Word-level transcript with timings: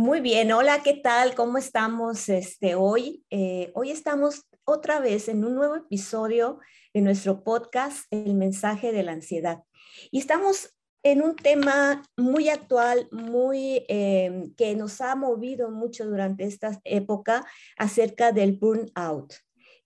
Muy 0.00 0.22
bien, 0.22 0.50
hola, 0.50 0.82
¿qué 0.82 0.94
tal? 0.94 1.34
¿Cómo 1.34 1.58
estamos 1.58 2.30
este, 2.30 2.74
hoy? 2.74 3.22
Eh, 3.28 3.70
hoy 3.74 3.90
estamos 3.90 4.46
otra 4.64 4.98
vez 4.98 5.28
en 5.28 5.44
un 5.44 5.54
nuevo 5.54 5.76
episodio 5.76 6.58
de 6.94 7.02
nuestro 7.02 7.44
podcast, 7.44 8.06
El 8.10 8.32
mensaje 8.32 8.92
de 8.92 9.02
la 9.02 9.12
ansiedad. 9.12 9.62
Y 10.10 10.20
estamos 10.20 10.74
en 11.02 11.20
un 11.20 11.36
tema 11.36 12.02
muy 12.16 12.48
actual, 12.48 13.08
muy 13.12 13.84
em, 13.88 14.54
que 14.54 14.74
nos 14.74 15.02
ha 15.02 15.14
movido 15.16 15.70
mucho 15.70 16.06
durante 16.06 16.44
esta 16.44 16.80
época 16.84 17.44
acerca 17.76 18.32
del 18.32 18.56
burnout 18.56 19.34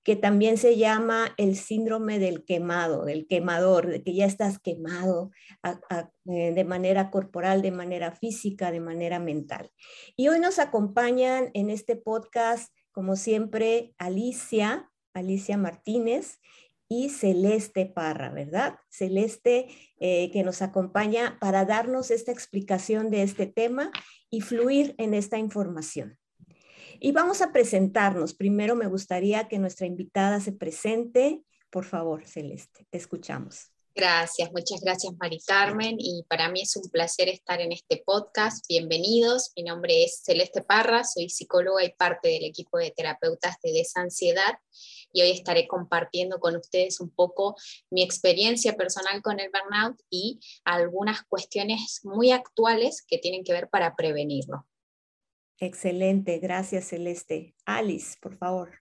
que 0.05 0.17
también 0.17 0.59
se 0.59 0.77
llama 0.77 1.35
el 1.39 1.57
síndrome 1.57 2.19
del 2.19 2.45
quemado, 2.45 3.07
del 3.07 3.27
quemador, 3.27 3.89
de 3.89 4.03
que 4.03 4.15
ya 4.15 4.27
estás 4.27 4.59
quemado 4.59 5.31
eh, 6.27 6.53
de 6.55 6.65
manera 6.65 7.11
corporal, 7.11 7.63
de 7.63 7.71
manera 7.71 8.13
física, 8.13 8.71
de 8.71 8.81
manera 8.81 9.19
mental. 9.19 9.71
Y 10.15 10.29
hoy 10.29 10.41
nos 10.41 10.59
acompañan 10.59 11.51
en 11.55 11.71
este 11.71 11.97
podcast, 11.97 12.73
como 12.93 13.17
siempre, 13.17 13.95
Alicia, 13.97 14.91
Alicia 15.15 15.57
Martínez 15.57 16.39
y 16.87 17.09
Celeste 17.09 17.87
Parra, 17.87 18.31
¿verdad? 18.31 18.77
Celeste 18.91 19.69
eh, 19.99 20.31
que 20.33 20.43
nos 20.43 20.61
acompaña 20.61 21.39
para 21.41 21.65
darnos 21.65 22.11
esta 22.11 22.31
explicación 22.31 23.11
de 23.11 23.23
este 23.23 23.47
tema 23.47 23.91
y 24.29 24.43
fluir 24.43 24.95
en 24.99 25.15
esta 25.15 25.39
información. 25.39 26.19
Y 27.01 27.13
vamos 27.13 27.43
a 27.43 27.53
presentarnos. 27.53 28.35
Primero 28.35 28.77
me 28.77 28.87
gustaría 28.87 29.49
que 29.49 29.59
nuestra 29.59 29.87
invitada 29.87 30.41
se 30.41 30.53
presente. 30.53 31.43
Por 31.71 31.85
favor, 31.85 32.27
Celeste, 32.27 32.87
te 32.91 32.99
escuchamos. 32.99 33.75
Gracias, 33.97 34.51
muchas 34.51 34.81
gracias 34.81 35.15
Mari 35.21 35.39
Carmen 35.47 35.95
y 36.01 36.25
para 36.29 36.49
mí 36.49 36.63
es 36.63 36.75
un 36.75 36.91
placer 36.91 37.29
estar 37.29 37.61
en 37.61 37.71
este 37.71 38.03
podcast. 38.05 38.67
Bienvenidos, 38.69 39.53
mi 39.55 39.63
nombre 39.63 40.03
es 40.03 40.21
Celeste 40.25 40.63
Parra, 40.63 41.05
soy 41.05 41.29
psicóloga 41.29 41.85
y 41.85 41.93
parte 41.93 42.29
del 42.29 42.43
equipo 42.43 42.79
de 42.79 42.91
terapeutas 42.91 43.55
de 43.63 43.71
desansiedad 43.71 44.59
y 45.13 45.23
hoy 45.23 45.31
estaré 45.31 45.69
compartiendo 45.69 46.41
con 46.41 46.57
ustedes 46.57 46.99
un 46.99 47.11
poco 47.11 47.55
mi 47.89 48.03
experiencia 48.03 48.75
personal 48.75 49.23
con 49.23 49.39
el 49.39 49.53
burnout 49.53 49.97
y 50.11 50.41
algunas 50.65 51.23
cuestiones 51.29 52.01
muy 52.03 52.33
actuales 52.33 53.05
que 53.07 53.19
tienen 53.19 53.45
que 53.45 53.53
ver 53.53 53.69
para 53.71 53.95
prevenirlo. 53.95 54.67
Excelente, 55.59 56.39
gracias 56.39 56.89
Celeste. 56.89 57.55
Alice, 57.65 58.17
por 58.21 58.37
favor. 58.37 58.81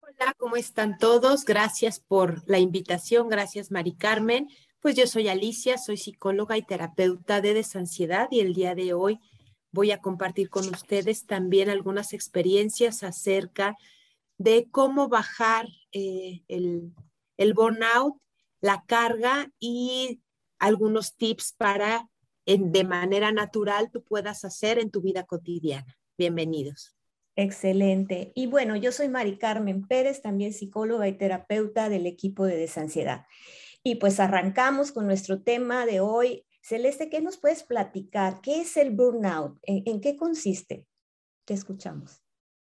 Hola, 0.00 0.34
¿cómo 0.36 0.56
están 0.56 0.98
todos? 0.98 1.44
Gracias 1.44 2.00
por 2.00 2.42
la 2.46 2.58
invitación, 2.58 3.28
gracias 3.28 3.70
Mari 3.70 3.94
Carmen. 3.94 4.48
Pues 4.80 4.96
yo 4.96 5.06
soy 5.06 5.28
Alicia, 5.28 5.78
soy 5.78 5.96
psicóloga 5.96 6.56
y 6.58 6.62
terapeuta 6.62 7.40
de 7.40 7.54
desansiedad 7.54 8.28
y 8.30 8.40
el 8.40 8.52
día 8.52 8.74
de 8.74 8.94
hoy 8.94 9.20
voy 9.70 9.90
a 9.90 9.98
compartir 9.98 10.50
con 10.50 10.68
ustedes 10.68 11.26
también 11.26 11.70
algunas 11.70 12.12
experiencias 12.12 13.02
acerca 13.02 13.76
de 14.38 14.68
cómo 14.70 15.08
bajar 15.08 15.68
eh, 15.92 16.42
el, 16.48 16.92
el 17.36 17.54
burnout, 17.54 18.16
la 18.60 18.84
carga 18.86 19.50
y 19.58 20.20
algunos 20.58 21.16
tips 21.16 21.54
para 21.56 22.08
de 22.46 22.84
manera 22.84 23.32
natural 23.32 23.90
tú 23.90 24.02
puedas 24.02 24.44
hacer 24.44 24.78
en 24.78 24.90
tu 24.90 25.00
vida 25.00 25.24
cotidiana. 25.24 25.98
Bienvenidos. 26.18 26.96
Excelente. 27.34 28.32
Y 28.34 28.46
bueno, 28.46 28.76
yo 28.76 28.92
soy 28.92 29.08
Mari 29.08 29.38
Carmen 29.38 29.86
Pérez, 29.86 30.20
también 30.20 30.52
psicóloga 30.52 31.08
y 31.08 31.16
terapeuta 31.16 31.88
del 31.88 32.06
equipo 32.06 32.44
de 32.44 32.56
desansiedad. 32.56 33.26
Y 33.82 33.96
pues 33.96 34.20
arrancamos 34.20 34.92
con 34.92 35.06
nuestro 35.06 35.42
tema 35.42 35.86
de 35.86 36.00
hoy. 36.00 36.44
Celeste, 36.62 37.08
¿qué 37.08 37.20
nos 37.20 37.38
puedes 37.38 37.62
platicar? 37.64 38.40
¿Qué 38.40 38.60
es 38.60 38.76
el 38.76 38.90
burnout? 38.90 39.58
¿En, 39.62 40.00
qué 40.00 40.16
consiste? 40.16 40.86
Te 41.44 41.54
escuchamos. 41.54 42.22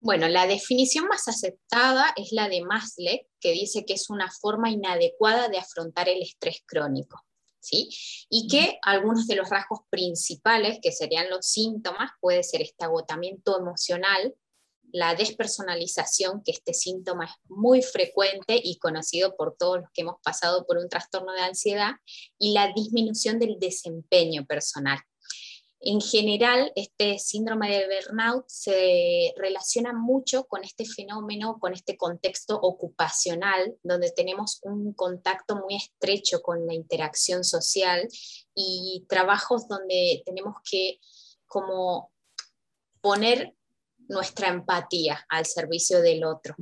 Bueno, 0.01 0.27
la 0.27 0.45
definición 0.45 1.07
más 1.07 1.27
aceptada 1.27 2.13
es 2.15 2.31
la 2.31 2.47
de 2.47 2.61
Maslow, 2.63 3.19
que 3.39 3.51
dice 3.51 3.85
que 3.85 3.93
es 3.93 4.09
una 4.09 4.29
forma 4.29 4.69
inadecuada 4.69 5.49
de 5.49 5.57
afrontar 5.57 6.07
el 6.07 6.21
estrés 6.21 6.61
crónico. 6.65 7.25
¿Sí? 7.59 7.89
Y 8.29 8.47
que 8.47 8.79
algunos 8.81 9.27
de 9.27 9.35
los 9.35 9.49
rasgos 9.49 9.81
principales, 9.89 10.79
que 10.81 10.91
serían 10.91 11.29
los 11.29 11.45
síntomas, 11.45 12.11
puede 12.19 12.43
ser 12.43 12.61
este 12.61 12.85
agotamiento 12.85 13.57
emocional, 13.59 14.35
la 14.91 15.15
despersonalización, 15.15 16.41
que 16.43 16.51
este 16.51 16.73
síntoma 16.73 17.25
es 17.25 17.31
muy 17.47 17.81
frecuente 17.81 18.59
y 18.61 18.77
conocido 18.79 19.35
por 19.35 19.55
todos 19.57 19.81
los 19.81 19.89
que 19.93 20.01
hemos 20.01 20.19
pasado 20.23 20.65
por 20.65 20.77
un 20.77 20.89
trastorno 20.89 21.31
de 21.33 21.41
ansiedad, 21.41 21.91
y 22.37 22.53
la 22.53 22.71
disminución 22.73 23.39
del 23.39 23.59
desempeño 23.59 24.45
personal. 24.45 24.99
En 25.81 26.01
general, 26.01 26.73
este 26.75 27.19
síndrome 27.19 27.69
de 27.69 27.87
burnout 27.87 28.43
se 28.47 29.33
relaciona 29.37 29.93
mucho 29.93 30.43
con 30.43 30.65
este 30.65 30.85
fenómeno, 30.85 31.57
con 31.57 31.73
este 31.73 31.95
contexto 31.95 32.59
ocupacional, 32.59 33.77
donde 33.81 34.11
tenemos 34.11 34.59
un 34.63 34.93
contacto 34.93 35.55
muy 35.55 35.75
estrecho 35.75 36.41
con 36.41 36.65
la 36.67 36.73
interacción 36.73 37.45
social 37.45 38.09
y 38.53 39.05
trabajos 39.07 39.69
donde 39.69 40.21
tenemos 40.25 40.55
que 40.69 40.99
como 41.47 42.11
poner 42.99 43.55
nuestra 44.09 44.49
empatía 44.49 45.25
al 45.29 45.45
servicio 45.45 46.01
del 46.01 46.25
otro. 46.25 46.55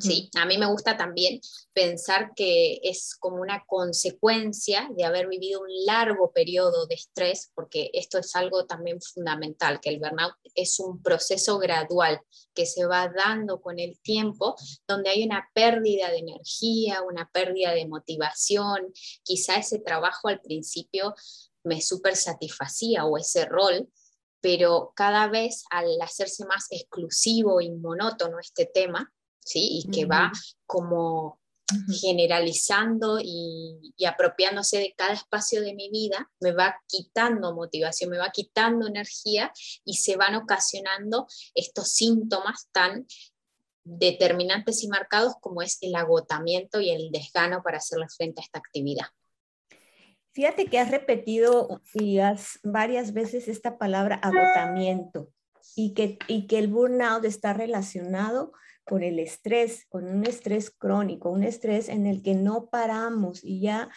Sí, 0.00 0.28
a 0.34 0.44
mí 0.44 0.58
me 0.58 0.66
gusta 0.66 0.98
también 0.98 1.40
pensar 1.72 2.32
que 2.36 2.78
es 2.82 3.16
como 3.18 3.40
una 3.40 3.64
consecuencia 3.66 4.86
de 4.94 5.04
haber 5.04 5.28
vivido 5.28 5.62
un 5.62 5.86
largo 5.86 6.30
periodo 6.30 6.86
de 6.86 6.94
estrés, 6.94 7.50
porque 7.54 7.90
esto 7.94 8.18
es 8.18 8.36
algo 8.36 8.66
también 8.66 9.00
fundamental, 9.00 9.80
que 9.80 9.88
el 9.88 9.98
burnout 9.98 10.34
es 10.54 10.78
un 10.78 11.02
proceso 11.02 11.58
gradual 11.58 12.20
que 12.54 12.66
se 12.66 12.84
va 12.84 13.08
dando 13.08 13.62
con 13.62 13.78
el 13.78 13.98
tiempo, 14.00 14.56
donde 14.86 15.08
hay 15.08 15.24
una 15.24 15.48
pérdida 15.54 16.10
de 16.10 16.18
energía, 16.18 17.00
una 17.02 17.30
pérdida 17.32 17.72
de 17.72 17.88
motivación, 17.88 18.92
quizá 19.22 19.56
ese 19.56 19.78
trabajo 19.78 20.28
al 20.28 20.42
principio 20.42 21.14
me 21.64 21.80
súper 21.80 22.14
satisfacía 22.16 23.06
o 23.06 23.16
ese 23.16 23.46
rol, 23.46 23.88
pero 24.40 24.92
cada 24.94 25.28
vez 25.28 25.64
al 25.70 26.00
hacerse 26.02 26.44
más 26.44 26.66
exclusivo 26.70 27.62
y 27.62 27.70
monótono 27.70 28.38
este 28.38 28.66
tema, 28.66 29.12
¿sí? 29.48 29.82
Y 29.84 29.90
que 29.90 30.04
va 30.04 30.30
como 30.66 31.40
generalizando 32.00 33.18
y, 33.22 33.94
apropiándose 34.06 34.78
de 34.78 34.94
cada 34.96 35.12
espacio 35.12 35.60
de 35.60 35.74
mi 35.74 35.90
vida, 35.90 36.30
me 36.40 36.52
va 36.52 36.76
quitando 36.86 37.54
motivación, 37.54 38.10
me 38.10 38.18
va 38.18 38.30
quitando 38.30 38.86
energía 38.86 39.52
y 39.84 39.94
se 39.94 40.16
van 40.16 40.34
ocasionando 40.34 41.26
estos 41.54 41.92
síntomas 41.92 42.68
tan 42.72 43.06
determinantes 43.84 44.82
y 44.82 44.88
marcados 44.88 45.34
como 45.40 45.62
es 45.62 45.78
el 45.82 45.94
agotamiento 45.94 46.80
y 46.80 46.90
el 46.90 47.10
desgano 47.10 47.62
para 47.62 47.78
hacerle 47.78 48.06
frente 48.08 48.40
a 48.40 48.44
esta 48.44 48.58
actividad. 48.58 49.06
Fíjate 50.32 50.66
que 50.66 50.78
has 50.78 50.90
repetido 50.90 51.82
y 51.94 52.18
has 52.18 52.60
varias 52.62 53.12
veces 53.12 53.48
esta 53.48 53.76
palabra 53.76 54.16
agotamiento 54.16 55.32
y 55.76 55.94
que, 55.94 56.18
y 56.26 56.46
que 56.46 56.58
el 56.58 56.68
burnout 56.68 57.24
está 57.24 57.52
relacionado 57.52 58.52
con 58.84 59.02
el 59.02 59.18
estrés, 59.18 59.86
con 59.88 60.08
un 60.08 60.24
estrés 60.24 60.70
crónico, 60.70 61.30
un 61.30 61.44
estrés 61.44 61.88
en 61.88 62.06
el 62.06 62.22
que 62.22 62.34
no 62.34 62.68
paramos 62.70 63.44
y 63.44 63.60
ya 63.60 63.90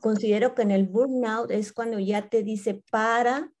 considero 0.00 0.54
que 0.54 0.62
en 0.62 0.70
el 0.70 0.86
burnout 0.86 1.50
es 1.50 1.72
cuando 1.72 1.98
ya 1.98 2.28
te 2.28 2.42
dice 2.42 2.82
para, 2.90 3.52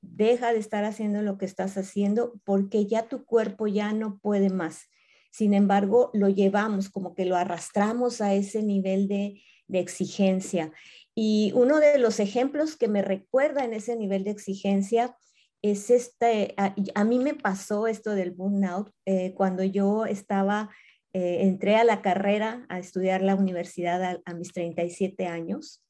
deja 0.00 0.52
de 0.52 0.58
estar 0.58 0.84
haciendo 0.84 1.22
lo 1.22 1.38
que 1.38 1.44
estás 1.44 1.76
haciendo 1.76 2.34
porque 2.44 2.86
ya 2.86 3.08
tu 3.08 3.24
cuerpo 3.24 3.66
ya 3.66 3.92
no 3.92 4.18
puede 4.18 4.50
más. 4.50 4.88
Sin 5.30 5.52
embargo, 5.52 6.10
lo 6.14 6.28
llevamos 6.28 6.88
como 6.88 7.14
que 7.14 7.26
lo 7.26 7.36
arrastramos 7.36 8.20
a 8.22 8.32
ese 8.32 8.62
nivel 8.62 9.08
de, 9.08 9.42
de 9.68 9.80
exigencia. 9.80 10.72
Y 11.14 11.52
uno 11.54 11.78
de 11.78 11.98
los 11.98 12.20
ejemplos 12.20 12.76
que 12.76 12.88
me 12.88 13.02
recuerda 13.02 13.64
en 13.64 13.74
ese 13.74 13.96
nivel 13.96 14.24
de 14.24 14.30
exigencia 14.30 15.16
es 15.62 15.90
este, 15.90 16.54
a, 16.56 17.04
mí 17.04 17.18
me 17.18 17.34
pasó 17.34 17.86
esto 17.86 18.10
del 18.10 18.30
burnout 18.30 18.90
eh, 19.04 19.34
cuando 19.34 19.64
yo 19.64 20.06
estaba, 20.06 20.70
eh, 21.12 21.38
entré 21.42 21.76
a 21.76 21.84
la 21.84 22.02
carrera 22.02 22.66
a 22.68 22.78
estudiar 22.78 23.22
la 23.22 23.34
universidad 23.34 24.20
a, 24.24 24.34
mis 24.34 24.52
37 24.52 25.26
años 25.26 25.82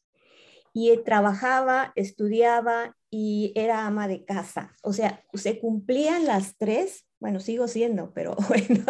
y 0.73 0.97
trabajaba, 1.05 1.93
estudiaba 1.97 2.97
y 3.11 3.53
era 3.55 3.87
ama 3.87 4.09
de 4.09 4.25
casa. 4.25 4.75
O 4.83 4.93
sea, 4.93 5.25
se 5.35 5.59
cumplían 5.59 6.27
las 6.27 6.57
tres, 6.59 7.07
bueno, 7.19 7.41
sigo 7.41 7.67
siendo, 7.67 8.13
pero 8.13 8.37
bueno, 8.49 8.85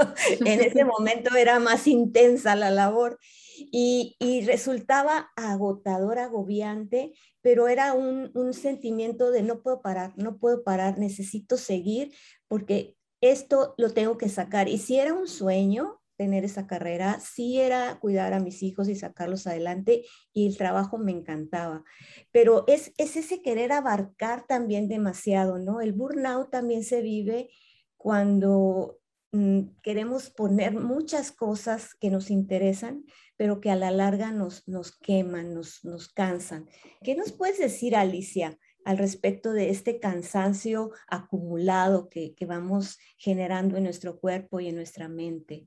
en 0.44 0.61
ese 0.61 0.84
momento 0.99 1.34
era 1.37 1.58
más 1.61 1.87
intensa 1.87 2.56
la 2.56 2.70
labor 2.70 3.19
y, 3.56 4.17
resultaba 4.47 5.31
agotador, 5.37 6.19
agobiante, 6.19 7.12
pero 7.41 7.69
era 7.69 7.94
un, 7.94 8.53
sentimiento 8.53 9.31
de 9.31 9.43
no 9.43 9.62
puedo 9.62 9.82
parar, 9.82 10.12
no 10.17 10.38
puedo 10.38 10.62
parar, 10.62 10.99
necesito 10.99 11.56
seguir 11.56 12.12
porque 12.49 12.97
esto 13.20 13.75
lo 13.79 13.91
tengo 13.91 14.19
que 14.19 14.29
sacar. 14.29 14.69
Y 14.69 14.79
si 14.79 14.99
era 14.99 15.14
un 15.14 15.26
sueño, 15.26 16.00
tener 16.17 16.44
esa 16.44 16.67
carrera, 16.67 17.20
sí 17.20 17.61
era 17.61 17.99
cuidar 18.00 18.32
a 18.32 18.41
mis 18.41 18.62
hijos 18.62 18.88
y 18.88 18.94
sacarlos 18.94 19.47
adelante 19.47 20.05
y 20.32 20.47
el 20.47 20.56
trabajo 20.56 20.99
me 20.99 21.12
encantaba. 21.12 21.85
Pero 22.32 22.64
es, 22.67 22.93
es 22.97 23.17
ese 23.17 23.43
querer 23.43 23.73
abarcar 23.73 24.47
también 24.47 24.88
demasiado, 24.88 25.58
¿no? 25.58 25.81
El 25.81 25.93
burnout 25.93 26.50
también 26.50 26.85
se 26.85 27.03
vive 27.03 27.50
cuando 27.97 28.99
mm, 29.32 29.62
queremos 29.82 30.31
poner 30.31 30.73
muchas 30.75 31.32
cosas 31.32 31.94
que 31.94 32.11
nos 32.11 32.31
interesan, 32.31 33.05
pero 33.36 33.60
que 33.60 33.70
a 33.70 33.76
la 33.76 33.90
larga 33.90 34.32
nos, 34.32 34.66
nos 34.66 34.96
queman, 34.96 35.54
nos, 35.54 35.84
nos 35.84 36.08
cansan. 36.08 36.68
¿Qué 37.02 37.14
nos 37.14 37.32
puedes 37.32 37.58
decir, 37.58 37.96
Alicia? 37.96 38.58
al 38.86 38.98
respecto 38.98 39.52
de 39.52 39.70
este 39.70 39.98
cansancio 39.98 40.92
acumulado 41.08 42.08
que, 42.08 42.36
vamos 42.46 42.98
generando 43.18 43.76
en 43.76 43.82
nuestro 43.82 44.20
cuerpo 44.20 44.60
y 44.60 44.68
en 44.68 44.76
nuestra 44.76 45.08
mente? 45.08 45.66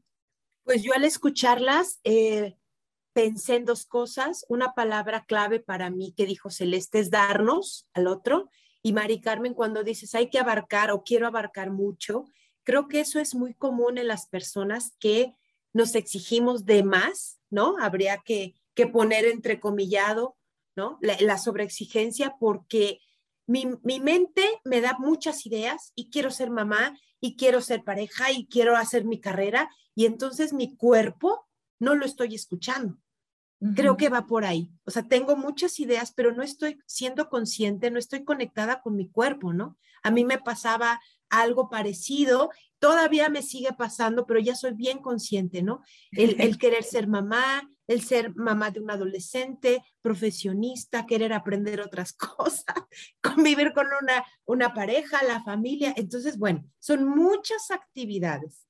Pues 0.64 0.84
yo 0.84 0.94
al 0.94 1.04
escucharlas 1.04 2.00
eh, 2.06 2.56
pensé 3.12 3.58
en 3.58 3.66
dos 3.66 3.86
cosas. 3.86 4.46
Una 4.48 4.74
palabra 4.74 5.26
clave 5.26 5.60
para 5.60 5.90
mí 5.90 6.14
que 6.16 6.26
dijo 6.26 6.50
Celeste 6.50 7.00
es 7.00 7.10
darnos 7.12 7.90
al 7.94 8.08
otro. 8.08 8.50
Y 8.82 8.94
Mari 8.94 9.20
Carmen, 9.20 9.54
cuando 9.54 9.84
dices 9.84 10.16
hay 10.16 10.30
que 10.30 10.40
abarcar 10.40 10.90
o 10.90 11.04
quiero 11.04 11.28
abarcar 11.28 11.72
mucho, 11.72 12.24
creo 12.64 12.88
que 12.88 13.02
eso 13.02 13.20
es 13.20 13.36
muy 13.36 13.54
común 13.54 13.98
en 13.98 14.08
las 14.08 14.28
personas 14.28 14.96
que 14.98 15.36
nos 15.74 15.96
exigimos 15.96 16.66
de 16.66 16.84
más, 16.84 17.40
¿no? 17.50 17.78
Habría 17.80 18.18
que, 18.18 18.56
que 18.74 18.88
poner 18.88 19.26
entrecomillado, 19.26 20.38
¿no? 20.76 20.98
La, 21.02 21.18
la 21.20 21.38
sobreexigencia 21.38 22.36
porque 22.40 23.00
mi, 23.50 24.00
mente 24.00 24.44
me 24.64 24.80
da 24.80 24.96
muchas 25.00 25.48
ideas 25.48 25.92
y 25.96 26.12
quiero 26.12 26.30
ser 26.30 26.52
mamá 26.52 26.96
y 27.20 27.36
quiero 27.36 27.62
ser 27.62 27.84
pareja 27.84 28.32
y 28.32 28.46
quiero 28.46 28.78
hacer 28.78 29.06
mi 29.06 29.20
carrera 29.20 29.72
y 29.96 30.06
entonces 30.06 30.54
mi 30.54 30.76
cuerpo 30.76 31.48
no 31.80 31.96
lo 31.96 32.06
estoy 32.06 32.36
escuchando. 32.36 33.00
Creo 33.76 33.98
que 33.98 34.08
va 34.08 34.26
por 34.28 34.46
ahí. 34.46 34.72
O 34.86 34.92
sea, 34.92 35.08
tengo 35.08 35.36
muchas 35.36 35.80
ideas, 35.80 36.14
pero 36.16 36.34
no 36.34 36.44
estoy 36.44 36.80
siendo 36.86 37.28
consciente, 37.28 37.92
no 37.92 37.98
estoy 37.98 38.24
conectada 38.24 38.82
con 38.82 38.96
mi 38.96 39.10
cuerpo, 39.10 39.52
¿no? 39.52 39.78
A 40.04 40.12
mí 40.12 40.24
me 40.24 40.38
pasaba 40.38 41.02
algo 41.30 41.70
parecido, 41.70 42.52
todavía 42.80 43.30
me 43.30 43.42
sigue 43.42 43.74
pasando, 43.74 44.26
pero 44.26 44.40
ya 44.40 44.56
soy 44.56 44.74
bien 44.74 45.00
consciente, 45.00 45.62
¿no? 45.62 45.82
El, 46.12 46.40
el 46.42 46.58
querer 46.60 46.84
ser 46.84 47.08
mamá, 47.08 47.70
el 47.88 48.02
ser 48.02 48.36
mamá 48.36 48.72
de 48.72 48.80
un 48.80 48.92
adolescente, 48.92 49.84
profesionista, 50.02 51.06
querer 51.06 51.34
aprender 51.34 51.82
otras 51.82 52.14
cosas, 52.38 52.76
convivir 53.22 53.74
con 53.74 53.88
una, 54.02 54.24
una 54.46 54.74
pareja, 54.74 55.24
la 55.24 55.44
familia. 55.44 55.94
Entonces, 55.98 56.38
bueno, 56.38 56.64
son 56.80 57.08
muchas 57.08 57.72
actividades 57.72 58.66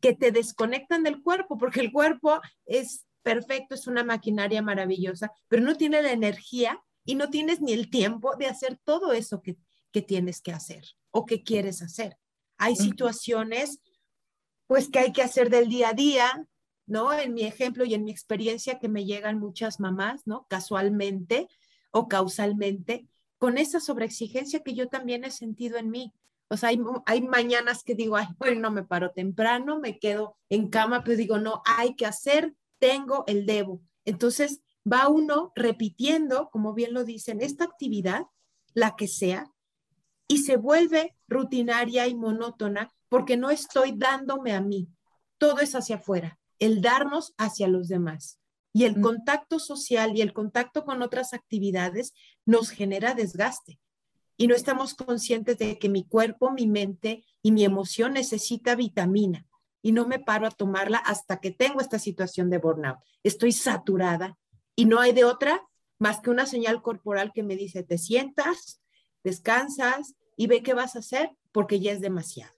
que 0.00 0.14
te 0.14 0.32
desconectan 0.32 1.02
del 1.02 1.22
cuerpo, 1.22 1.58
porque 1.58 1.80
el 1.80 1.92
cuerpo 1.92 2.40
es 2.64 3.06
perfecto, 3.22 3.74
es 3.74 3.86
una 3.86 4.02
maquinaria 4.02 4.62
maravillosa, 4.62 5.30
pero 5.48 5.62
no 5.62 5.76
tiene 5.76 6.02
la 6.02 6.12
energía 6.12 6.82
y 7.04 7.16
no 7.16 7.28
tienes 7.28 7.60
ni 7.60 7.72
el 7.72 7.90
tiempo 7.90 8.34
de 8.36 8.46
hacer 8.46 8.78
todo 8.84 9.12
eso 9.12 9.42
que, 9.42 9.56
que 9.92 10.02
tienes 10.02 10.40
que 10.40 10.52
hacer 10.52 10.84
o 11.10 11.26
que 11.26 11.42
quieres 11.42 11.82
hacer. 11.82 12.16
Hay 12.60 12.76
situaciones 12.76 13.80
pues 14.66 14.88
que 14.88 15.00
hay 15.00 15.12
que 15.12 15.22
hacer 15.22 15.50
del 15.50 15.68
día 15.68 15.88
a 15.88 15.94
día, 15.94 16.48
¿no? 16.86 17.12
En 17.12 17.32
mi 17.34 17.42
ejemplo 17.42 17.84
y 17.84 17.94
en 17.94 18.04
mi 18.04 18.12
experiencia 18.12 18.78
que 18.78 18.88
me 18.88 19.04
llegan 19.04 19.40
muchas 19.40 19.80
mamás, 19.80 20.26
¿no? 20.26 20.46
Casualmente 20.48 21.48
o 21.90 22.06
causalmente, 22.06 23.08
con 23.38 23.56
esa 23.58 23.80
sobreexigencia 23.80 24.60
que 24.60 24.74
yo 24.74 24.88
también 24.88 25.24
he 25.24 25.30
sentido 25.30 25.78
en 25.78 25.90
mí. 25.90 26.12
O 26.48 26.56
sea, 26.56 26.68
hay, 26.68 26.80
hay 27.06 27.22
mañanas 27.22 27.82
que 27.82 27.94
digo, 27.94 28.16
ay, 28.16 28.26
bueno, 28.38 28.60
no 28.60 28.70
me 28.70 28.84
paro 28.84 29.10
temprano, 29.10 29.80
me 29.80 29.98
quedo 29.98 30.36
en 30.50 30.68
cama, 30.68 31.02
pero 31.02 31.16
digo, 31.16 31.38
no, 31.38 31.62
hay 31.64 31.96
que 31.96 32.06
hacer, 32.06 32.54
tengo 32.78 33.24
el 33.26 33.46
debo. 33.46 33.80
Entonces, 34.04 34.60
va 34.90 35.08
uno 35.08 35.52
repitiendo, 35.56 36.50
como 36.50 36.74
bien 36.74 36.92
lo 36.92 37.04
dicen, 37.04 37.40
esta 37.40 37.64
actividad, 37.64 38.26
la 38.74 38.94
que 38.94 39.08
sea, 39.08 39.50
y 40.30 40.38
se 40.38 40.56
vuelve 40.56 41.16
rutinaria 41.26 42.06
y 42.06 42.14
monótona 42.14 42.88
porque 43.08 43.36
no 43.36 43.50
estoy 43.50 43.90
dándome 43.96 44.52
a 44.52 44.60
mí. 44.60 44.88
Todo 45.38 45.58
es 45.58 45.74
hacia 45.74 45.96
afuera 45.96 46.38
el 46.60 46.80
darnos 46.80 47.34
hacia 47.36 47.66
los 47.66 47.88
demás. 47.88 48.38
Y 48.72 48.84
el 48.84 49.00
contacto 49.00 49.58
social 49.58 50.16
y 50.16 50.20
el 50.20 50.32
contacto 50.32 50.84
con 50.84 51.02
otras 51.02 51.34
actividades 51.34 52.14
nos 52.46 52.70
genera 52.70 53.14
desgaste. 53.14 53.80
Y 54.36 54.46
no 54.46 54.54
estamos 54.54 54.94
conscientes 54.94 55.58
de 55.58 55.80
que 55.80 55.88
mi 55.88 56.06
cuerpo, 56.06 56.52
mi 56.52 56.68
mente 56.68 57.24
y 57.42 57.50
mi 57.50 57.64
emoción 57.64 58.12
necesita 58.12 58.76
vitamina. 58.76 59.48
Y 59.82 59.90
no 59.90 60.06
me 60.06 60.20
paro 60.20 60.46
a 60.46 60.52
tomarla 60.52 60.98
hasta 60.98 61.40
que 61.40 61.50
tengo 61.50 61.80
esta 61.80 61.98
situación 61.98 62.50
de 62.50 62.58
burnout. 62.58 62.98
Estoy 63.24 63.50
saturada 63.50 64.38
y 64.76 64.84
no 64.84 65.00
hay 65.00 65.10
de 65.12 65.24
otra 65.24 65.66
más 65.98 66.20
que 66.20 66.30
una 66.30 66.46
señal 66.46 66.82
corporal 66.82 67.32
que 67.34 67.42
me 67.42 67.56
dice, 67.56 67.82
te 67.82 67.98
sientas, 67.98 68.80
descansas 69.24 70.14
y 70.40 70.46
ve 70.46 70.62
qué 70.62 70.72
vas 70.72 70.96
a 70.96 71.00
hacer 71.00 71.36
porque 71.52 71.80
ya 71.80 71.92
es 71.92 72.00
demasiado. 72.00 72.54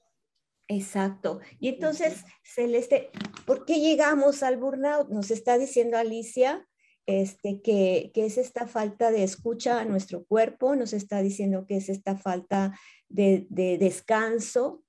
Exacto. 0.69 1.41
Y 1.59 1.67
entonces, 1.67 2.25
Celeste, 2.45 3.11
¿por 3.45 3.65
qué 3.65 3.81
llegamos 3.81 4.45
al 4.45 4.57
burnout? 4.57 5.09
Nos 5.09 5.33
está 5.33 5.59
diciendo 5.59 5.99
Alicia 5.99 6.65
este, 7.07 7.61
que, 7.61 8.13
es 8.15 8.39
esta 8.39 8.69
falta 8.69 9.11
de 9.11 9.25
escucha 9.25 9.81
a 9.81 9.85
nuestro 9.85 10.25
cuerpo, 10.25 10.77
nos 10.77 10.93
está 10.93 11.23
diciendo 11.23 11.67
que 11.67 11.79
es 11.79 11.89
esta 11.89 12.17
falta 12.17 12.79
de, 13.09 13.49
descanso. 13.51 14.85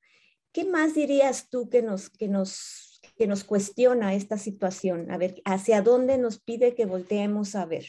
¿Qué 0.51 0.63
más 0.63 0.94
dirías 0.94 1.50
tú 1.50 1.72
que 1.72 1.81
nos, 1.81 2.12
que, 2.12 2.28
nos, 2.28 3.01
que 3.18 3.25
nos 3.25 3.44
cuestiona 3.44 4.13
esta 4.13 4.38
situación? 4.38 5.10
A 5.10 5.18
ver, 5.18 5.42
¿hacia 5.46 5.81
dónde 5.81 6.19
nos 6.19 6.39
pide 6.39 6.75
que 6.75 6.86
volteemos 6.86 7.56
a 7.56 7.66
ver? 7.66 7.88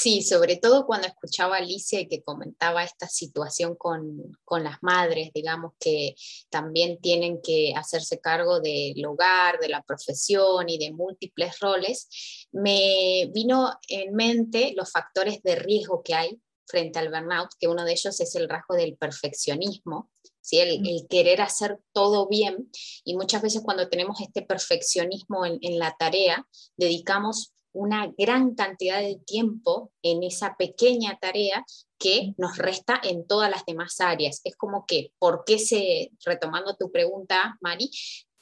Sí, 0.00 0.22
sobre 0.22 0.56
todo 0.58 0.86
cuando 0.86 1.08
escuchaba 1.08 1.56
a 1.56 1.58
Alicia 1.58 1.98
y 1.98 2.06
que 2.06 2.22
comentaba 2.22 2.84
esta 2.84 3.08
situación 3.08 3.74
con, 3.74 4.38
las 4.62 4.78
madres, 4.80 5.30
digamos, 5.34 5.72
que 5.80 6.14
también 6.50 7.00
tienen 7.00 7.40
que 7.42 7.74
hacerse 7.74 8.20
cargo 8.20 8.60
del 8.60 9.04
hogar, 9.04 9.58
de 9.58 9.68
la 9.68 9.82
profesión 9.82 10.68
y 10.68 10.78
de 10.78 10.92
múltiples 10.92 11.58
roles, 11.58 12.08
me 12.52 13.28
vino 13.34 13.72
en 13.88 14.14
mente 14.14 14.72
los 14.76 14.92
factores 14.92 15.42
de 15.42 15.56
riesgo 15.56 16.00
que 16.04 16.14
hay 16.14 16.40
frente 16.64 17.00
al 17.00 17.08
burnout, 17.08 17.50
que 17.58 17.66
uno 17.66 17.84
de 17.84 17.90
ellos 17.90 18.20
es 18.20 18.36
el 18.36 18.48
rasgo 18.48 18.76
del 18.76 18.96
perfeccionismo, 18.96 20.12
¿sí? 20.40 20.60
el, 20.60 21.08
querer 21.10 21.40
hacer 21.40 21.80
todo 21.92 22.28
bien. 22.28 22.70
Y 23.02 23.16
muchas 23.16 23.42
veces 23.42 23.62
cuando 23.64 23.88
tenemos 23.88 24.20
este 24.20 24.42
perfeccionismo 24.42 25.44
en, 25.44 25.58
en 25.60 25.80
la 25.80 25.96
tarea, 25.98 26.46
dedicamos 26.76 27.52
una 27.78 28.12
gran 28.18 28.56
cantidad 28.56 29.00
de 29.00 29.20
tiempo 29.24 29.92
en 30.02 30.24
esa 30.24 30.56
pequeña 30.56 31.16
tarea 31.20 31.64
que 31.96 32.34
nos 32.36 32.58
resta 32.58 33.00
en 33.02 33.24
todas 33.24 33.50
las 33.50 33.64
demás 33.66 34.00
áreas. 34.00 34.40
Es 34.42 34.56
como 34.56 34.84
que, 34.84 35.12
¿por 35.18 35.44
qué 35.46 35.60
se, 35.60 36.10
retomando 36.24 36.74
tu 36.74 36.90
pregunta, 36.90 37.56
Mari, 37.60 37.88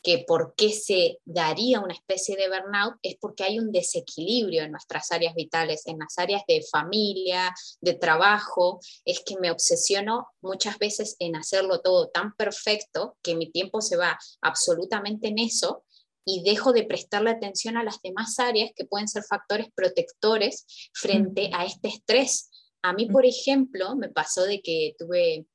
que 0.02 0.24
por 0.26 0.54
qué 0.56 0.70
se 0.70 1.18
daría 1.24 1.80
una 1.80 1.92
especie 1.92 2.36
de 2.36 2.48
burnout 2.48 2.94
es 3.02 3.16
porque 3.20 3.42
hay 3.42 3.58
un 3.58 3.72
desequilibrio 3.72 4.62
en 4.62 4.70
nuestras 4.70 5.10
áreas 5.10 5.34
vitales, 5.34 5.86
en 5.86 5.98
las 5.98 6.16
áreas 6.16 6.42
de 6.46 6.64
familia, 6.70 7.52
de 7.80 7.94
trabajo, 7.94 8.80
es 9.04 9.20
que 9.26 9.36
me 9.38 9.50
obsesiono 9.50 10.28
muchas 10.40 10.78
veces 10.78 11.16
en 11.18 11.36
hacerlo 11.36 11.80
todo 11.80 12.08
tan 12.08 12.34
perfecto 12.36 13.18
que 13.20 13.34
mi 13.34 13.50
tiempo 13.50 13.80
se 13.80 13.96
va 13.96 14.16
absolutamente 14.40 15.28
en 15.28 15.40
eso 15.40 15.82
y 16.26 16.42
dejo 16.42 16.72
de 16.72 16.84
prestarle 16.84 17.30
atención 17.30 17.76
a 17.76 17.84
las 17.84 18.02
demás 18.02 18.38
áreas 18.40 18.72
que 18.74 18.84
pueden 18.84 19.08
ser 19.08 19.22
factores 19.22 19.68
protectores 19.74 20.66
frente 20.92 21.50
a 21.54 21.64
este 21.64 21.88
estrés. 21.88 22.50
A 22.82 22.92
mí, 22.92 23.06
por 23.06 23.24
ejemplo, 23.24 23.94
me 23.96 24.08
pasó 24.08 24.42
de 24.42 24.60
que 24.60 24.94
tuve 24.98 25.46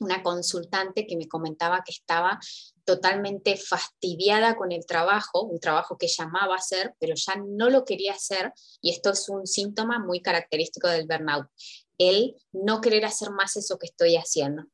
una 0.00 0.22
consultante 0.22 1.06
que 1.06 1.16
me 1.16 1.28
comentaba 1.28 1.82
que 1.84 1.92
estaba 1.92 2.38
totalmente 2.84 3.56
fastidiada 3.56 4.56
con 4.56 4.70
el 4.70 4.84
trabajo, 4.86 5.44
un 5.44 5.60
trabajo 5.60 5.96
que 5.96 6.08
llamaba 6.08 6.54
a 6.54 6.58
hacer, 6.58 6.94
pero 6.98 7.14
ya 7.16 7.34
no 7.36 7.70
lo 7.70 7.84
quería 7.84 8.12
hacer, 8.12 8.52
y 8.80 8.90
esto 8.90 9.10
es 9.10 9.28
un 9.28 9.46
síntoma 9.46 9.98
muy 9.98 10.20
característico 10.20 10.88
del 10.88 11.06
burnout, 11.06 11.46
el 11.98 12.36
no 12.52 12.80
querer 12.80 13.04
hacer 13.04 13.30
más 13.30 13.56
eso 13.56 13.78
que 13.78 13.86
estoy 13.86 14.16
haciendo. 14.16 14.64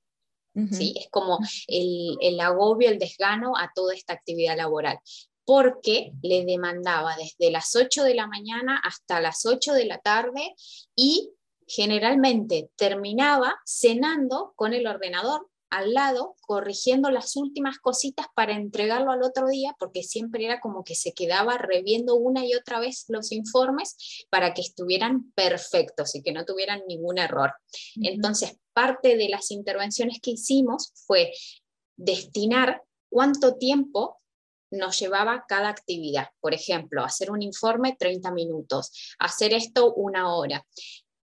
¿Sí? 0.73 0.95
Es 0.97 1.09
como 1.11 1.39
el, 1.69 2.17
el, 2.21 2.41
agobio, 2.41 2.89
el 2.89 2.99
desgano 2.99 3.57
a 3.57 3.71
toda 3.75 3.95
esta 3.95 4.15
actividad 4.15 4.57
laboral 4.57 4.99
porque 5.45 6.13
le 6.21 6.45
demandaba 6.45 7.17
desde 7.17 7.51
las 7.51 7.75
8 7.75 8.05
de 8.05 8.15
la 8.15 8.27
mañana 8.27 8.79
hasta 8.85 9.19
las 9.21 9.47
8 9.47 9.73
de 9.73 9.87
la 9.87 9.97
tarde 9.97 10.55
y 10.95 11.31
generalmente 11.67 12.71
terminaba 12.77 13.57
cenando 13.65 14.53
con 14.57 14.75
el 14.75 14.87
ordenador 14.87 15.49
al 15.71 15.93
lado, 15.93 16.35
corrigiendo 16.41 17.11
las 17.11 17.37
últimas 17.37 17.79
cositas 17.79 18.27
para 18.35 18.55
entregarlo 18.55 19.11
al 19.11 19.23
otro 19.23 19.49
día, 19.49 19.75
porque 19.79 20.03
siempre 20.03 20.45
era 20.45 20.61
como 20.61 20.85
que 20.85 20.95
se 20.95 21.13
quedaba 21.13 21.59
reviendo 21.59 22.15
una 22.15 22.45
y 22.47 22.55
otra 22.55 22.81
vez 22.81 23.05
los 23.09 23.33
informes 23.33 24.27
para 24.31 24.55
que 24.55 24.63
estuvieran 24.63 25.31
perfectos 25.33 26.15
y 26.15 26.23
que 26.23 26.33
no 26.33 26.45
tuvieran 26.45 26.83
ningún 26.89 27.19
error. 27.19 27.53
Entonces, 27.97 28.57
parte 28.73 29.17
de 29.17 29.29
las 29.29 29.51
intervenciones 29.51 30.19
que 30.23 30.33
hicimos 30.33 30.93
fue 31.07 31.33
destinar 31.97 32.83
cuánto 33.11 33.57
tiempo 33.57 34.19
nos 34.71 34.99
llevaba 34.99 35.45
cada 35.49 35.69
actividad. 35.69 36.29
Por 36.41 36.55
ejemplo, 36.55 37.05
hacer 37.05 37.31
un 37.31 37.43
informe 37.43 37.97
30 37.99 38.31
minutos, 38.33 39.17
hacer 39.19 39.55
esto 39.55 39.95
una 39.95 40.35
hora. 40.35 40.65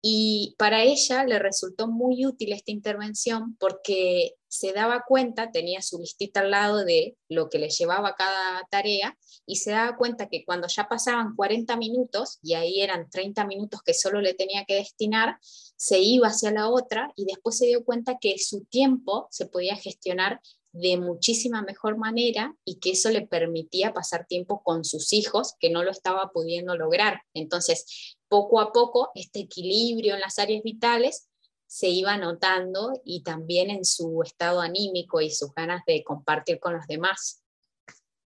Y 0.06 0.54
para 0.58 0.82
ella 0.82 1.24
le 1.24 1.38
resultó 1.38 1.88
muy 1.88 2.26
útil 2.26 2.52
esta 2.52 2.70
intervención 2.70 3.56
porque 3.58 4.34
se 4.48 4.74
daba 4.74 5.02
cuenta, 5.08 5.50
tenía 5.50 5.80
su 5.80 5.98
listita 5.98 6.40
al 6.40 6.50
lado 6.50 6.84
de 6.84 7.16
lo 7.30 7.48
que 7.48 7.58
le 7.58 7.70
llevaba 7.70 8.14
cada 8.14 8.62
tarea 8.70 9.16
y 9.46 9.56
se 9.56 9.70
daba 9.70 9.96
cuenta 9.96 10.28
que 10.28 10.44
cuando 10.44 10.68
ya 10.68 10.88
pasaban 10.88 11.34
40 11.34 11.78
minutos 11.78 12.38
y 12.42 12.52
ahí 12.52 12.82
eran 12.82 13.08
30 13.08 13.46
minutos 13.46 13.80
que 13.82 13.94
solo 13.94 14.20
le 14.20 14.34
tenía 14.34 14.66
que 14.66 14.74
destinar, 14.74 15.38
se 15.42 16.00
iba 16.00 16.28
hacia 16.28 16.50
la 16.50 16.68
otra 16.68 17.10
y 17.16 17.24
después 17.24 17.56
se 17.56 17.64
dio 17.64 17.82
cuenta 17.82 18.18
que 18.20 18.36
su 18.36 18.66
tiempo 18.66 19.26
se 19.30 19.46
podía 19.46 19.74
gestionar 19.74 20.42
de 20.74 20.96
muchísima 20.96 21.62
mejor 21.62 21.96
manera 21.96 22.56
y 22.64 22.80
que 22.80 22.90
eso 22.90 23.08
le 23.10 23.24
permitía 23.24 23.92
pasar 23.92 24.26
tiempo 24.26 24.60
con 24.64 24.84
sus 24.84 25.12
hijos 25.12 25.54
que 25.60 25.70
no 25.70 25.84
lo 25.84 25.92
estaba 25.92 26.32
pudiendo 26.32 26.76
lograr. 26.76 27.22
Entonces, 27.32 28.16
poco 28.28 28.60
a 28.60 28.72
poco, 28.72 29.12
este 29.14 29.38
equilibrio 29.40 30.14
en 30.14 30.20
las 30.20 30.40
áreas 30.40 30.64
vitales 30.64 31.28
se 31.68 31.88
iba 31.90 32.16
notando 32.18 33.00
y 33.04 33.22
también 33.22 33.70
en 33.70 33.84
su 33.84 34.20
estado 34.24 34.60
anímico 34.60 35.20
y 35.20 35.30
sus 35.30 35.54
ganas 35.54 35.82
de 35.86 36.02
compartir 36.02 36.58
con 36.58 36.74
los 36.74 36.86
demás. 36.88 37.44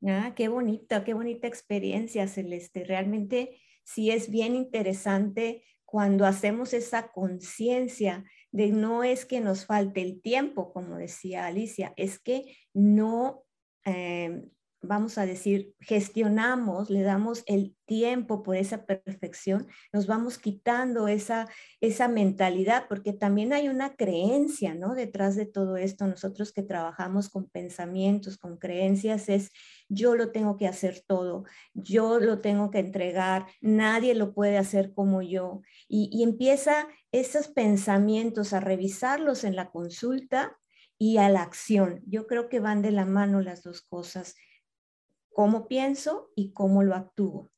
Ah, 0.03 0.33
qué 0.35 0.47
bonita, 0.47 1.03
qué 1.03 1.13
bonita 1.13 1.47
experiencia, 1.47 2.27
Celeste. 2.27 2.85
Realmente 2.85 3.61
sí 3.83 4.09
es 4.09 4.31
bien 4.31 4.55
interesante 4.55 5.63
cuando 5.85 6.25
hacemos 6.25 6.73
esa 6.73 7.11
conciencia 7.11 8.25
de 8.51 8.71
no 8.71 9.03
es 9.03 9.25
que 9.25 9.39
nos 9.39 9.65
falte 9.65 10.01
el 10.01 10.21
tiempo, 10.21 10.73
como 10.73 10.97
decía 10.97 11.45
Alicia, 11.45 11.93
es 11.95 12.19
que 12.19 12.55
no, 12.73 13.43
em, 13.85 14.49
vamos 14.83 15.17
a 15.17 15.25
decir, 15.25 15.75
gestionamos, 15.79 16.89
le 16.89 17.03
damos 17.03 17.43
el 17.45 17.75
tiempo 17.85 18.41
por 18.41 18.55
esa 18.55 18.85
perfección, 18.85 19.67
nos 19.93 20.07
vamos 20.07 20.37
quitando 20.39 21.07
esa, 21.07 21.47
esa 21.81 22.07
mentalidad, 22.07 22.87
porque 22.89 23.13
también 23.13 23.53
hay 23.53 23.69
una 23.69 23.95
creencia, 23.95 24.73
¿no? 24.73 24.95
Detrás 24.95 25.35
de 25.35 25.45
todo 25.45 25.77
esto, 25.77 26.07
nosotros 26.07 26.51
que 26.51 26.63
trabajamos 26.63 27.29
con 27.29 27.47
pensamientos, 27.47 28.37
con 28.37 28.57
creencias, 28.57 29.29
es 29.29 29.51
yo 29.87 30.15
lo 30.15 30.31
tengo 30.31 30.57
que 30.57 30.67
hacer 30.67 31.03
todo, 31.05 31.43
yo 31.73 32.19
lo 32.19 32.41
tengo 32.41 32.71
que 32.71 32.79
entregar, 32.79 33.45
nadie 33.61 34.15
lo 34.15 34.33
puede 34.33 34.57
hacer 34.57 34.93
como 34.93 35.21
yo. 35.21 35.61
Y 35.87 36.23
empieza 36.23 36.87
esos 37.11 37.47
pensamientos 37.47 38.53
a 38.53 38.59
revisarlos 38.59 39.43
en 39.43 39.55
la 39.55 39.69
consulta 39.69 40.57
y 40.97 41.17
a 41.17 41.29
la 41.29 41.41
acción. 41.41 42.01
Yo 42.05 42.27
creo 42.27 42.47
que 42.47 42.59
van 42.59 42.81
de 42.81 42.91
la 42.91 43.05
mano 43.05 43.41
las 43.41 43.63
dos 43.63 43.81
cosas, 43.81 44.35
cómo 45.33 45.67
pienso 45.67 46.29
y 46.35 46.53
cómo 46.53 46.83
lo 46.83 46.95
actúo. 46.95 47.49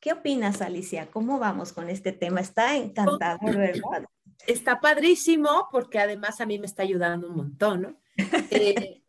¿Qué 0.00 0.12
opinas, 0.12 0.62
Alicia? 0.62 1.10
¿Cómo 1.10 1.38
vamos 1.38 1.72
con 1.72 1.90
este 1.90 2.12
tema? 2.12 2.40
Está 2.40 2.76
encantador, 2.76 3.56
¿verdad? 3.56 4.04
Está 4.46 4.80
padrísimo 4.80 5.68
porque 5.70 5.98
además 5.98 6.40
a 6.40 6.46
mí 6.46 6.58
me 6.58 6.66
está 6.66 6.82
ayudando 6.82 7.28
un 7.28 7.36
montón, 7.36 7.82
¿no? 7.82 8.00
Eh, 8.50 9.02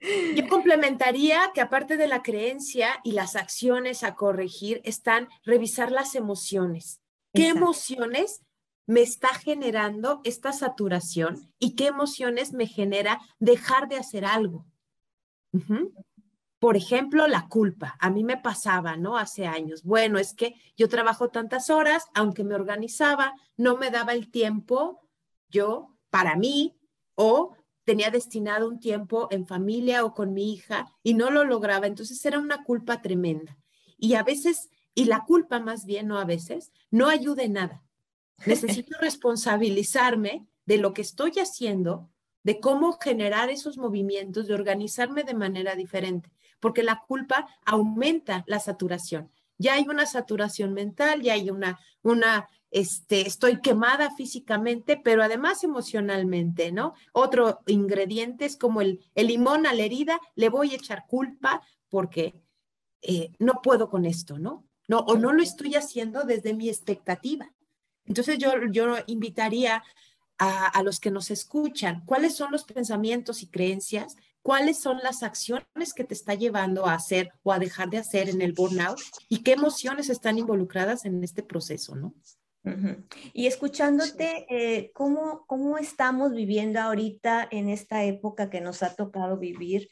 yo 0.36 0.48
complementaría 0.48 1.50
que 1.52 1.60
aparte 1.60 1.96
de 1.96 2.06
la 2.06 2.22
creencia 2.22 3.00
y 3.02 3.12
las 3.12 3.34
acciones 3.34 4.04
a 4.04 4.14
corregir, 4.14 4.80
están 4.84 5.28
revisar 5.44 5.90
las 5.90 6.14
emociones. 6.14 7.00
¿Qué 7.32 7.48
emociones 7.48 8.42
me 8.90 9.02
está 9.02 9.28
generando 9.28 10.20
esta 10.24 10.52
saturación 10.52 11.52
y 11.60 11.76
qué 11.76 11.86
emociones 11.86 12.52
me 12.52 12.66
genera 12.66 13.20
dejar 13.38 13.86
de 13.86 13.96
hacer 13.96 14.24
algo? 14.24 14.66
Por 16.58 16.76
ejemplo, 16.76 17.28
la 17.28 17.46
culpa. 17.46 17.96
A 18.00 18.10
mí 18.10 18.24
me 18.24 18.36
pasaba, 18.36 18.96
¿no? 18.96 19.16
Hace 19.16 19.46
años. 19.46 19.84
Bueno, 19.84 20.18
es 20.18 20.34
que 20.34 20.56
yo 20.76 20.88
trabajo 20.88 21.28
tantas 21.28 21.70
horas, 21.70 22.06
aunque 22.14 22.42
me 22.42 22.56
organizaba, 22.56 23.32
no 23.56 23.76
me 23.76 23.92
daba 23.92 24.12
el 24.12 24.28
tiempo 24.28 25.08
yo 25.48 25.96
para 26.10 26.34
mí 26.34 26.76
o 27.14 27.54
tenía 27.84 28.10
destinado 28.10 28.68
un 28.68 28.80
tiempo 28.80 29.28
en 29.30 29.46
familia 29.46 30.04
o 30.04 30.14
con 30.14 30.32
mi 30.32 30.52
hija 30.52 30.92
y 31.04 31.14
no 31.14 31.30
lo 31.30 31.44
lograba. 31.44 31.86
Entonces 31.86 32.24
era 32.24 32.40
una 32.40 32.64
culpa 32.64 33.00
tremenda. 33.00 33.56
Y 33.96 34.14
a 34.14 34.24
veces, 34.24 34.68
y 34.96 35.04
la 35.04 35.24
culpa 35.26 35.60
más 35.60 35.86
bien, 35.86 36.08
no 36.08 36.18
a 36.18 36.24
veces, 36.24 36.72
no 36.90 37.08
ayuda 37.08 37.44
en 37.44 37.52
nada. 37.52 37.84
Necesito 38.46 38.96
responsabilizarme 39.00 40.46
de 40.66 40.78
lo 40.78 40.92
que 40.92 41.02
estoy 41.02 41.32
haciendo, 41.40 42.10
de 42.42 42.60
cómo 42.60 42.98
generar 43.00 43.50
esos 43.50 43.76
movimientos, 43.76 44.46
de 44.46 44.54
organizarme 44.54 45.24
de 45.24 45.34
manera 45.34 45.74
diferente, 45.74 46.30
porque 46.58 46.82
la 46.82 47.02
culpa 47.06 47.48
aumenta 47.64 48.44
la 48.46 48.60
saturación. 48.60 49.30
Ya 49.58 49.74
hay 49.74 49.86
una 49.88 50.06
saturación 50.06 50.72
mental, 50.72 51.20
ya 51.20 51.34
hay 51.34 51.50
una, 51.50 51.78
una 52.02 52.48
este, 52.70 53.26
estoy 53.26 53.60
quemada 53.60 54.14
físicamente, 54.14 54.96
pero 54.96 55.22
además 55.22 55.64
emocionalmente, 55.64 56.72
¿no? 56.72 56.94
Otro 57.12 57.60
ingrediente 57.66 58.44
es 58.44 58.56
como 58.56 58.80
el, 58.80 59.04
el 59.14 59.26
limón 59.26 59.66
a 59.66 59.74
la 59.74 59.82
herida, 59.82 60.20
le 60.34 60.48
voy 60.48 60.72
a 60.72 60.76
echar 60.76 61.06
culpa 61.06 61.62
porque 61.88 62.40
eh, 63.02 63.32
no 63.38 63.60
puedo 63.62 63.90
con 63.90 64.04
esto, 64.04 64.38
¿no? 64.38 64.66
No, 64.88 65.00
o 65.00 65.16
no 65.16 65.32
lo 65.32 65.42
estoy 65.42 65.74
haciendo 65.74 66.24
desde 66.24 66.54
mi 66.54 66.68
expectativa. 66.68 67.52
Entonces 68.10 68.36
yo, 68.36 68.52
yo 68.70 68.96
invitaría 69.06 69.82
a, 70.38 70.66
a 70.66 70.82
los 70.82 71.00
que 71.00 71.10
nos 71.10 71.30
escuchan, 71.30 72.04
¿cuáles 72.04 72.36
son 72.36 72.52
los 72.52 72.64
pensamientos 72.64 73.42
y 73.42 73.46
creencias 73.46 74.16
cuáles 74.42 74.80
son 74.80 74.98
las 75.02 75.22
acciones 75.22 75.94
que 75.94 76.04
te 76.04 76.14
está 76.14 76.34
llevando 76.34 76.86
a 76.86 76.94
hacer 76.94 77.30
o 77.42 77.52
a 77.52 77.58
dejar 77.58 77.90
de 77.90 77.98
hacer 77.98 78.28
en 78.28 78.40
el 78.42 78.52
burnout 78.52 78.98
y 79.28 79.42
qué 79.42 79.52
emociones 79.52 80.08
están 80.08 80.38
involucradas 80.38 81.04
en 81.04 81.22
este 81.22 81.42
proceso, 81.42 81.94
¿no? 81.94 82.14
Y 83.32 83.46
escuchándote, 83.46 84.46
eh, 84.50 84.92
¿cómo, 84.92 85.44
¿cómo, 85.46 85.78
estamos 85.78 86.32
viviendo 86.32 86.78
ahorita 86.78 87.48
en 87.50 87.70
esta 87.70 88.04
época 88.04 88.50
que 88.50 88.60
nos 88.60 88.82
ha 88.82 88.94
tocado 88.94 89.38
vivir? 89.38 89.88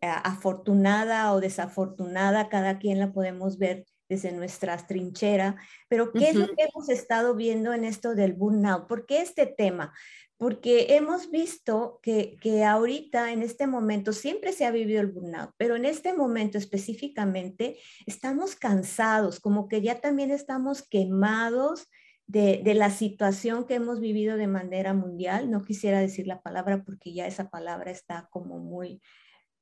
Eh, 0.00 0.06
afortunada 0.06 1.32
o 1.32 1.40
desafortunada, 1.40 2.48
cada 2.48 2.78
quien 2.78 3.00
la 3.00 3.12
podemos 3.12 3.58
ver 3.58 3.86
desde 4.12 4.32
nuestra 4.32 4.76
trinchera, 4.76 5.56
pero 5.88 6.12
¿qué 6.12 6.28
es 6.28 6.34
lo 6.34 6.46
que 6.48 6.64
hemos 6.64 6.90
estado 6.90 7.34
viendo 7.34 7.72
en 7.72 7.84
esto 7.84 8.14
del 8.14 8.34
burnout? 8.34 8.86
¿Por 8.86 9.06
qué 9.06 9.22
este 9.22 9.46
tema? 9.46 9.94
Porque 10.36 10.96
hemos 10.96 11.30
visto 11.30 11.98
que, 12.02 12.36
que 12.42 12.62
ahorita, 12.62 13.32
en 13.32 13.42
este 13.42 13.66
momento, 13.66 14.12
siempre 14.12 14.52
se 14.52 14.66
ha 14.66 14.70
vivido 14.70 15.00
el 15.00 15.06
burnout, 15.06 15.52
pero 15.56 15.76
en 15.76 15.86
este 15.86 16.12
momento 16.12 16.58
específicamente 16.58 17.78
estamos 18.04 18.54
cansados, 18.54 19.40
como 19.40 19.66
que 19.66 19.80
ya 19.80 20.00
también 20.00 20.30
estamos 20.30 20.86
quemados 20.86 21.88
de, 22.26 22.74
la 22.74 22.90
situación 22.90 23.66
que 23.66 23.74
hemos 23.74 24.00
vivido 24.00 24.36
de 24.36 24.46
manera 24.46 24.94
mundial. 24.94 25.50
No 25.50 25.62
quisiera 25.62 26.00
decir 26.00 26.26
la 26.26 26.40
palabra 26.40 26.82
porque 26.84 27.12
ya 27.12 27.26
esa 27.26 27.50
palabra 27.50 27.90
está 27.90 28.28
como 28.30 28.58
muy, 28.58 29.00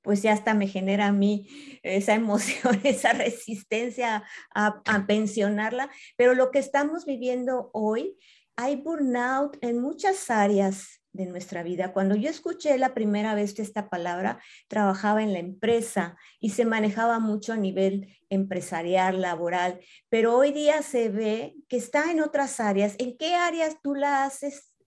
pues 0.03 0.23
ya 0.23 0.33
hasta 0.33 0.55
me 0.55 0.67
genera 0.67 1.09
a 1.09 1.13
mí 1.13 1.47
esa 1.83 2.15
emoción, 2.15 2.81
esa 2.85 3.13
resistencia 3.13 4.25
a, 4.55 4.83
pensionarla. 5.07 5.91
Pero 6.17 6.35
lo 6.35 6.51
que 6.51 6.59
estamos 6.59 7.05
viviendo 7.05 7.71
hoy, 7.73 8.17
hay 8.57 8.77
burnout 8.77 9.57
en 9.63 9.81
muchas 9.81 10.31
áreas 10.31 11.01
de 11.13 11.27
nuestra 11.27 11.63
vida. 11.63 11.93
Cuando 11.93 12.15
yo 12.15 12.31
escuché 12.31 12.79
la 12.79 12.95
primera 12.95 13.35
vez 13.35 13.59
esta 13.59 13.89
palabra, 13.89 14.41
trabajaba 14.69 15.23
en 15.23 15.33
la 15.33 15.39
empresa 15.41 16.17
y 16.39 16.51
se 16.51 16.65
manejaba 16.65 17.19
mucho 17.19 17.53
a 17.53 17.57
nivel 17.57 18.17
empresarial, 18.29 19.21
laboral, 19.21 19.81
pero 20.09 20.37
hoy 20.37 20.53
día 20.53 20.83
se 20.83 21.09
ve 21.09 21.57
que 21.69 21.77
está 21.77 22.13
en 22.13 22.21
otras 22.21 22.61
áreas. 22.61 22.95
¿En 22.99 23.17
qué 23.17 23.35
áreas 23.35 23.79
tú 23.83 23.95
la 23.95 24.25
has 24.25 24.43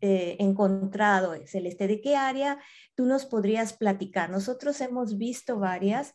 eh, 0.05 0.35
encontrado, 0.39 1.33
Celeste? 1.47 1.87
¿De 1.87 2.01
qué 2.01 2.17
área 2.17 2.59
tú 2.93 3.05
nos 3.05 3.25
podrías 3.25 3.71
platicar? 3.71 4.29
Nosotros 4.29 4.81
hemos 4.81 5.17
visto 5.17 5.59
varias, 5.59 6.13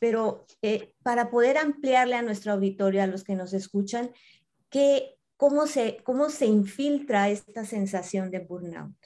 pero 0.00 0.44
eh, 0.60 0.92
para 1.04 1.30
poder 1.30 1.56
ampliarle 1.56 2.16
a 2.16 2.22
nuestro 2.22 2.52
auditorio, 2.52 3.00
a 3.00 3.06
los 3.06 3.22
que 3.22 3.36
nos 3.36 3.52
escuchan, 3.52 4.10
¿qué, 4.70 5.20
cómo, 5.36 5.68
se, 5.68 5.98
¿cómo 6.02 6.30
se 6.30 6.46
infiltra 6.46 7.28
esta 7.28 7.64
sensación 7.64 8.32
de 8.32 8.40
burnout? 8.40 8.96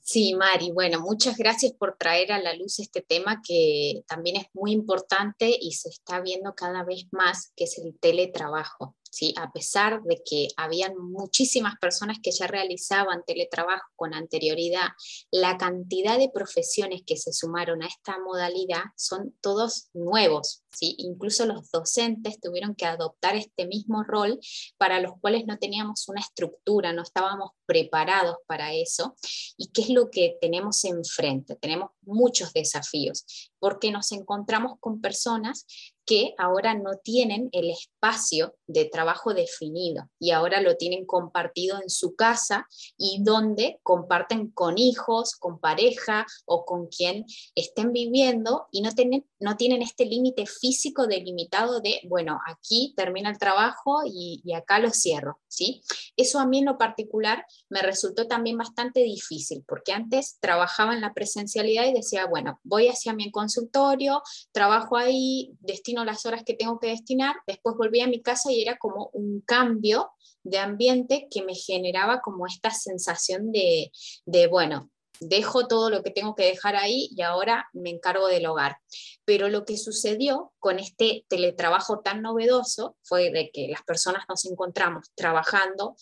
Sí, 0.00 0.34
Mari, 0.34 0.72
bueno, 0.72 1.00
muchas 1.00 1.36
gracias 1.36 1.74
por 1.74 1.98
traer 1.98 2.32
a 2.32 2.40
la 2.40 2.54
luz 2.56 2.78
este 2.78 3.02
tema 3.02 3.42
que 3.46 4.04
también 4.06 4.36
es 4.36 4.46
muy 4.54 4.72
importante 4.72 5.54
y 5.60 5.72
se 5.72 5.90
está 5.90 6.22
viendo 6.22 6.54
cada 6.54 6.82
vez 6.82 7.08
más, 7.10 7.52
que 7.54 7.64
es 7.64 7.76
el 7.76 7.98
teletrabajo. 7.98 8.96
¿Sí? 9.12 9.34
a 9.36 9.52
pesar 9.52 10.02
de 10.04 10.22
que 10.24 10.48
habían 10.56 10.96
muchísimas 10.96 11.74
personas 11.78 12.18
que 12.22 12.32
ya 12.32 12.46
realizaban 12.46 13.22
teletrabajo 13.26 13.84
con 13.94 14.14
anterioridad, 14.14 14.88
la 15.30 15.58
cantidad 15.58 16.18
de 16.18 16.30
profesiones 16.30 17.02
que 17.06 17.18
se 17.18 17.32
sumaron 17.32 17.82
a 17.82 17.86
esta 17.86 18.18
modalidad 18.18 18.84
son 18.96 19.36
todos 19.42 19.90
nuevos. 19.92 20.64
¿sí? 20.70 20.94
Incluso 20.98 21.44
los 21.44 21.70
docentes 21.70 22.40
tuvieron 22.40 22.74
que 22.74 22.86
adoptar 22.86 23.36
este 23.36 23.66
mismo 23.66 24.02
rol 24.02 24.40
para 24.78 24.98
los 25.00 25.12
cuales 25.20 25.44
no 25.46 25.58
teníamos 25.58 26.08
una 26.08 26.22
estructura, 26.22 26.94
no 26.94 27.02
estábamos 27.02 27.50
preparados 27.66 28.36
para 28.46 28.72
eso. 28.72 29.14
¿Y 29.58 29.68
qué 29.72 29.82
es 29.82 29.90
lo 29.90 30.10
que 30.10 30.38
tenemos 30.40 30.84
enfrente? 30.84 31.56
Tenemos 31.56 31.90
muchos 32.00 32.52
desafíos 32.54 33.26
porque 33.58 33.92
nos 33.92 34.10
encontramos 34.12 34.78
con 34.80 35.00
personas 35.00 35.66
que 36.04 36.34
ahora 36.38 36.74
no 36.74 36.96
tienen 37.02 37.48
el 37.52 37.70
espacio 37.70 38.56
de 38.66 38.86
trabajo 38.86 39.34
definido 39.34 40.08
y 40.18 40.30
ahora 40.30 40.60
lo 40.60 40.76
tienen 40.76 41.06
compartido 41.06 41.80
en 41.80 41.90
su 41.90 42.16
casa 42.16 42.66
y 42.96 43.22
donde 43.22 43.78
comparten 43.82 44.50
con 44.50 44.78
hijos, 44.78 45.36
con 45.36 45.60
pareja 45.60 46.26
o 46.44 46.64
con 46.64 46.88
quien 46.88 47.24
estén 47.54 47.92
viviendo 47.92 48.66
y 48.72 48.80
no 48.80 48.92
tienen, 48.92 49.26
no 49.38 49.56
tienen 49.56 49.82
este 49.82 50.04
límite 50.04 50.46
físico 50.46 51.06
delimitado 51.06 51.80
de, 51.80 52.00
bueno, 52.08 52.40
aquí 52.46 52.94
termina 52.96 53.30
el 53.30 53.38
trabajo 53.38 54.00
y, 54.04 54.42
acá 54.54 54.78
lo 54.78 54.90
cierro, 54.90 55.40
¿sí? 55.48 55.82
Eso 56.16 56.38
a 56.38 56.46
mí 56.46 56.58
en 56.58 56.66
lo 56.66 56.76
particular 56.76 57.46
me 57.70 57.80
resultó 57.80 58.26
también 58.26 58.58
bastante 58.58 59.00
difícil 59.00 59.64
porque 59.66 59.92
antes 59.92 60.38
trabajaba 60.40 60.94
en 60.94 61.00
la 61.00 61.14
presencialidad 61.14 61.86
y 61.86 61.92
decía, 61.92 62.26
bueno, 62.26 62.60
voy 62.64 62.88
hacia 62.88 63.14
mi 63.14 63.30
consultorio, 63.30 64.22
trabajo 64.52 64.96
ahí, 64.96 65.52
destino 65.60 65.91
las 65.92 66.26
horas 66.26 66.42
que 66.44 66.54
tengo 66.54 66.78
que 66.78 66.88
destinar, 66.88 67.36
después 67.46 67.76
volví 67.76 68.00
a 68.00 68.08
mi 68.08 68.22
casa 68.22 68.50
y 68.50 68.62
era 68.62 68.78
como 68.78 69.10
un 69.12 69.40
cambio 69.42 70.10
de 70.42 70.58
ambiente 70.58 71.28
que 71.30 71.42
me 71.42 71.54
generaba 71.54 72.20
como 72.20 72.46
esta 72.46 72.70
sensación 72.70 73.52
de, 73.52 73.92
de 74.26 74.46
bueno, 74.48 74.90
dejo 75.20 75.66
todo 75.66 75.90
lo 75.90 76.02
que 76.02 76.10
tengo 76.10 76.34
que 76.34 76.44
dejar 76.44 76.76
ahí 76.76 77.08
y 77.12 77.22
ahora 77.22 77.68
me 77.72 77.90
encargo 77.90 78.26
del 78.26 78.46
hogar. 78.46 78.78
Pero 79.24 79.48
lo 79.48 79.64
que 79.64 79.78
sucedió 79.78 80.52
con 80.58 80.78
este 80.78 81.24
teletrabajo 81.28 82.00
tan 82.00 82.22
novedoso 82.22 82.96
fue 83.02 83.30
de 83.30 83.50
que 83.52 83.68
las 83.68 83.82
personas 83.82 84.24
nos 84.28 84.44
encontramos 84.44 85.10
trabajando, 85.14 85.96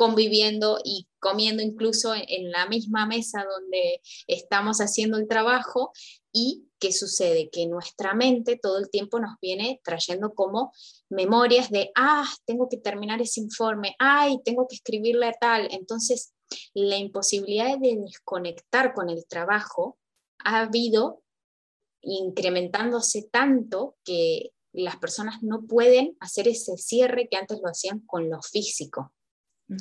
conviviendo 0.00 0.78
y 0.82 1.06
comiendo 1.18 1.62
incluso 1.62 2.14
en 2.14 2.50
la 2.50 2.66
misma 2.66 3.04
mesa 3.04 3.44
donde 3.44 4.00
estamos 4.26 4.80
haciendo 4.80 5.18
el 5.18 5.28
trabajo 5.28 5.92
y 6.32 6.64
¿qué 6.78 6.90
sucede? 6.90 7.50
Que 7.50 7.66
nuestra 7.66 8.14
mente 8.14 8.56
todo 8.56 8.78
el 8.78 8.88
tiempo 8.88 9.20
nos 9.20 9.38
viene 9.42 9.78
trayendo 9.84 10.32
como 10.32 10.72
memorias 11.10 11.68
de, 11.68 11.92
ah, 11.96 12.26
tengo 12.46 12.66
que 12.70 12.78
terminar 12.78 13.20
ese 13.20 13.40
informe, 13.40 13.94
ay, 13.98 14.38
tengo 14.42 14.66
que 14.66 14.76
escribirle 14.76 15.26
a 15.26 15.32
tal. 15.32 15.68
Entonces, 15.70 16.32
la 16.72 16.96
imposibilidad 16.96 17.78
de 17.78 17.98
desconectar 17.98 18.94
con 18.94 19.10
el 19.10 19.26
trabajo 19.26 19.98
ha 20.38 20.60
habido 20.60 21.22
incrementándose 22.00 23.28
tanto 23.30 23.98
que 24.02 24.54
las 24.72 24.96
personas 24.96 25.42
no 25.42 25.66
pueden 25.66 26.16
hacer 26.20 26.48
ese 26.48 26.78
cierre 26.78 27.28
que 27.28 27.36
antes 27.36 27.58
lo 27.62 27.68
hacían 27.68 28.00
con 28.06 28.30
lo 28.30 28.40
físico. 28.40 29.12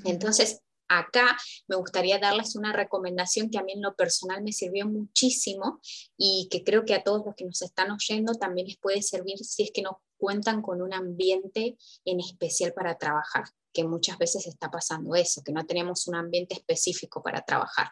Entonces, 0.06 0.62
acá 0.88 1.38
me 1.68 1.76
gustaría 1.76 2.20
darles 2.20 2.56
una 2.56 2.74
recomendación 2.74 3.50
que 3.50 3.60
a 3.60 3.64
mí 3.64 3.74
en 3.74 3.82
lo 3.82 3.96
personal 3.96 4.44
me 4.44 4.52
sirvió 4.52 4.88
muchísimo 4.88 5.80
y 6.18 6.48
que 6.52 6.64
creo 6.64 6.84
que 6.84 6.96
a 6.96 7.04
todos 7.04 7.26
los 7.26 7.36
que 7.36 7.46
nos 7.46 7.62
están 7.62 7.92
oyendo 7.92 8.34
también 8.34 8.68
les 8.68 8.78
puede 8.78 9.02
servir 9.02 9.38
si 9.38 9.64
es 9.64 9.72
que 9.72 9.84
no 9.84 10.02
cuentan 10.18 10.62
con 10.62 10.82
un 10.82 10.94
ambiente 10.94 11.78
en 12.06 12.20
especial 12.20 12.74
para 12.74 12.98
trabajar 12.98 13.46
que 13.72 13.84
muchas 13.84 14.18
veces 14.18 14.48
está 14.48 14.72
pasando 14.72 15.16
eso, 15.16 15.44
que 15.44 15.52
no 15.52 15.66
tenemos 15.66 16.08
un 16.08 16.16
ambiente 16.16 16.56
específico 16.56 17.22
para 17.22 17.44
trabajar. 17.44 17.92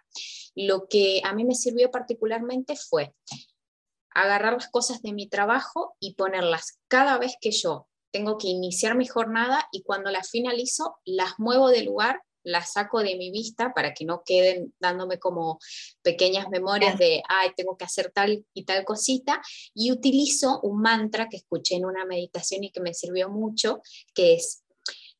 Lo 0.56 0.88
que 0.88 1.22
a 1.24 1.34
mí 1.34 1.46
me 1.46 1.54
sirvió 1.54 1.92
particularmente 1.92 2.75
fue 2.75 3.13
agarrar 4.10 4.54
las 4.54 4.70
cosas 4.70 5.01
de 5.04 5.13
mi 5.13 5.30
trabajo 5.30 5.96
y 6.00 6.16
ponerlas 6.16 6.80
cada 6.88 7.20
vez 7.20 7.36
que 7.39 7.51
yo 7.51 7.88
tengo 8.12 8.38
que 8.38 8.48
iniciar 8.48 8.96
mi 8.96 9.06
jornada 9.06 9.68
y 9.72 9.84
cuando 9.84 10.12
las 10.12 10.30
finalizo 10.30 10.98
las 11.06 11.34
muevo 11.38 11.70
de 11.70 11.84
lugar 11.84 12.22
las 12.48 12.72
saco 12.74 13.04
de 13.04 13.18
mi 13.18 13.30
vista 13.30 13.74
para 13.74 13.94
que 13.94 14.06
no 14.06 14.24
queden 14.26 14.74
dándome 14.80 15.20
como 15.20 15.60
pequeñas 16.02 16.48
memorias 16.50 16.98
de, 16.98 17.22
ay, 17.28 17.52
tengo 17.58 17.76
que 17.76 17.84
hacer 17.84 18.12
tal 18.14 18.46
y 18.54 18.64
tal 18.64 18.86
cosita, 18.86 19.42
y 19.74 19.92
utilizo 19.92 20.62
un 20.62 20.82
mantra 20.82 21.28
que 21.28 21.38
escuché 21.38 21.76
en 21.76 21.86
una 21.86 22.06
meditación 22.06 22.64
y 22.64 22.72
que 22.72 22.80
me 22.80 22.93
sirvió 22.93 23.30
mucho, 23.30 23.82
que 24.13 24.36
es 24.36 24.63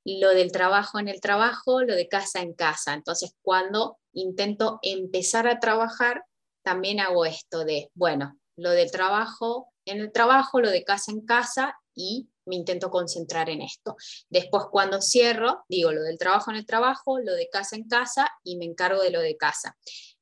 lo 0.06 0.30
del 0.30 0.54
trabajo 0.54 1.00
en 1.00 1.10
el 1.10 1.20
trabajo, 1.20 1.84
lo 1.84 1.96
de 1.96 2.08
casa 2.08 2.40
en 2.40 2.54
casa. 2.54 2.94
Entonces, 2.94 3.36
cuando 3.42 3.98
intento 4.14 4.80
empezar 4.82 5.48
a 5.48 5.60
trabajar, 5.60 6.24
también 6.64 7.02
hago 7.02 7.26
esto 7.26 7.66
de, 7.66 7.92
bueno, 7.94 8.40
lo 8.56 8.72
del 8.72 8.90
trabajo 8.90 9.74
en 9.86 10.00
el 10.00 10.12
trabajo, 10.14 10.62
lo 10.62 10.70
de 10.70 10.84
casa 10.86 11.12
en 11.12 11.26
casa 11.26 11.78
y 11.94 12.30
me 12.48 12.56
intento 12.56 12.90
concentrar 12.90 13.50
en 13.50 13.62
esto. 13.62 13.96
Después 14.30 14.66
cuando 14.72 15.02
cierro, 15.02 15.66
digo 15.70 15.92
lo 15.92 16.04
del 16.04 16.18
trabajo 16.18 16.52
en 16.52 16.58
el 16.58 16.66
trabajo, 16.66 17.20
lo 17.20 17.34
de 17.34 17.50
casa 17.50 17.76
en 17.76 17.88
casa 17.88 18.30
y 18.44 18.58
me 18.58 18.66
encargo 18.66 19.02
de 19.02 19.12
lo 19.12 19.22
de 19.22 19.38
casa. 19.38 19.78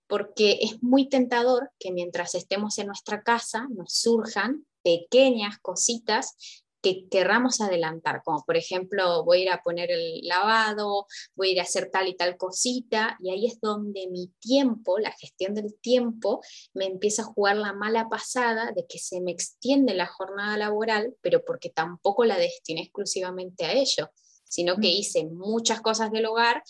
Porque 0.08 0.60
es 0.62 0.84
muy 0.84 1.10
tentador 1.10 1.72
que 1.80 1.92
mientras 1.92 2.36
estemos 2.36 2.78
en 2.78 2.88
nuestra 2.88 3.24
casa 3.24 3.68
nos 3.70 3.94
surjan 3.94 4.66
pequeñas 4.84 5.58
cositas 5.60 6.64
que 6.86 7.10
querramos 7.10 7.62
adelantar, 7.62 8.22
como 8.24 8.44
por 8.46 8.58
ejemplo 8.58 9.26
voy 9.26 9.40
a 9.40 9.42
ir 9.42 9.50
a 9.50 9.64
poner 9.64 9.90
el 9.90 10.22
lavado, 10.22 11.08
voy 11.36 11.50
a 11.50 11.52
ir 11.54 11.60
a 11.60 11.64
hacer 11.64 11.90
tal 11.90 12.08
y 12.08 12.16
tal 12.16 12.38
cosita, 12.38 13.18
y 13.20 13.32
ahí 13.32 13.48
es 13.48 13.60
donde 13.60 14.06
mi 14.12 14.28
tiempo, 14.40 15.00
la 15.00 15.12
gestión 15.12 15.56
del 15.56 15.74
tiempo, 15.82 16.42
me 16.76 16.86
empieza 16.86 17.24
a 17.24 17.26
jugar 17.26 17.58
la 17.58 17.74
mala 17.74 18.08
pasada 18.08 18.72
de 18.72 18.86
que 18.88 19.00
se 19.00 19.20
me 19.20 19.32
extiende 19.32 19.96
la 19.96 20.06
jornada 20.06 20.58
laboral, 20.58 21.16
pero 21.22 21.44
porque 21.44 21.72
tampoco 21.72 22.24
la 22.24 22.38
destiné 22.38 22.84
exclusivamente 22.84 23.66
a 23.66 23.74
ello, 23.74 24.12
sino 24.44 24.76
que 24.76 24.90
mm. 24.90 25.00
hice 25.00 25.26
muchas 25.26 25.82
cosas 25.82 26.12
del 26.12 26.28
hogar 26.28 26.62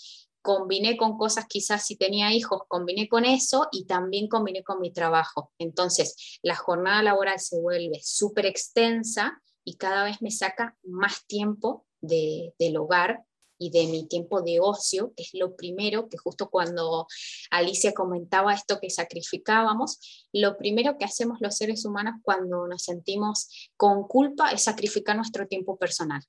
combiné 0.41 0.95
con 0.95 1.17
cosas, 1.17 1.45
quizás 1.49 1.85
si 1.85 1.97
tenía 1.97 2.31
hijos, 2.31 2.61
combiné 2.69 3.09
con 3.09 3.25
eso 3.25 3.67
y 3.71 3.85
también 3.85 4.29
combiné 4.29 4.63
con 4.63 4.79
mi 4.79 4.93
trabajo. 4.93 5.51
Entonces, 5.57 6.39
la 6.41 6.55
jornada 6.55 7.01
laboral 7.03 7.39
se 7.39 7.59
vuelve 7.59 7.99
súper 8.01 8.45
extensa 8.45 9.41
y 9.65 9.75
cada 9.75 10.03
vez 10.05 10.21
me 10.21 10.31
saca 10.31 10.77
más 10.83 11.25
tiempo 11.25 11.85
de, 11.99 12.53
del 12.59 12.77
hogar 12.77 13.25
y 13.57 13.71
de 13.71 13.87
mi 13.87 14.07
tiempo 14.07 14.41
de 14.41 14.59
ocio, 14.59 15.13
que 15.15 15.23
es 15.23 15.29
lo 15.33 15.55
primero 15.55 16.09
que 16.09 16.17
justo 16.17 16.49
cuando 16.49 17.07
Alicia 17.51 17.93
comentaba 17.93 18.53
esto 18.53 18.79
que 18.79 18.89
sacrificábamos, 18.89 20.27
lo 20.33 20.57
primero 20.57 20.97
que 20.97 21.05
hacemos 21.05 21.39
los 21.41 21.55
seres 21.55 21.85
humanos 21.85 22.15
cuando 22.21 22.67
nos 22.67 22.83
sentimos 22.83 23.49
con 23.77 24.07
culpa 24.07 24.51
es 24.51 24.63
sacrificar 24.63 25.15
nuestro 25.15 25.47
tiempo 25.47 25.77
personal. 25.77 26.21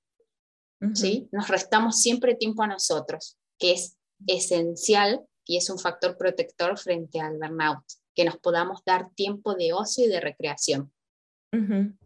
¿sí? 0.94 1.28
Nos 1.32 1.48
restamos 1.48 2.00
siempre 2.00 2.34
tiempo 2.34 2.62
a 2.62 2.68
nosotros, 2.68 3.36
que 3.58 3.72
es 3.72 3.96
esencial 4.26 5.26
y 5.44 5.56
es 5.56 5.70
un 5.70 5.78
factor 5.78 6.16
protector 6.16 6.78
frente 6.78 7.20
al 7.20 7.38
burnout, 7.38 7.84
que 8.14 8.24
nos 8.24 8.36
podamos 8.38 8.82
dar 8.84 9.10
tiempo 9.14 9.54
de 9.54 9.72
ocio 9.72 10.04
y 10.04 10.08
de 10.08 10.20
recreación. 10.20 10.92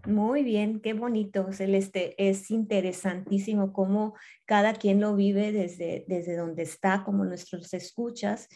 Muy 0.06 0.42
bien, 0.44 0.80
qué 0.80 0.92
bonito, 0.92 1.52
Celeste. 1.52 2.14
Es 2.18 2.50
interesantísimo 2.50 3.72
cómo 3.72 4.14
cada 4.44 4.74
quien 4.74 5.00
lo 5.00 5.16
vive 5.16 5.52
desde, 5.52 6.04
desde 6.08 6.36
donde 6.36 6.62
está, 6.62 7.02
como 7.04 7.24
nuestros 7.24 7.72
escuchas. 7.74 8.48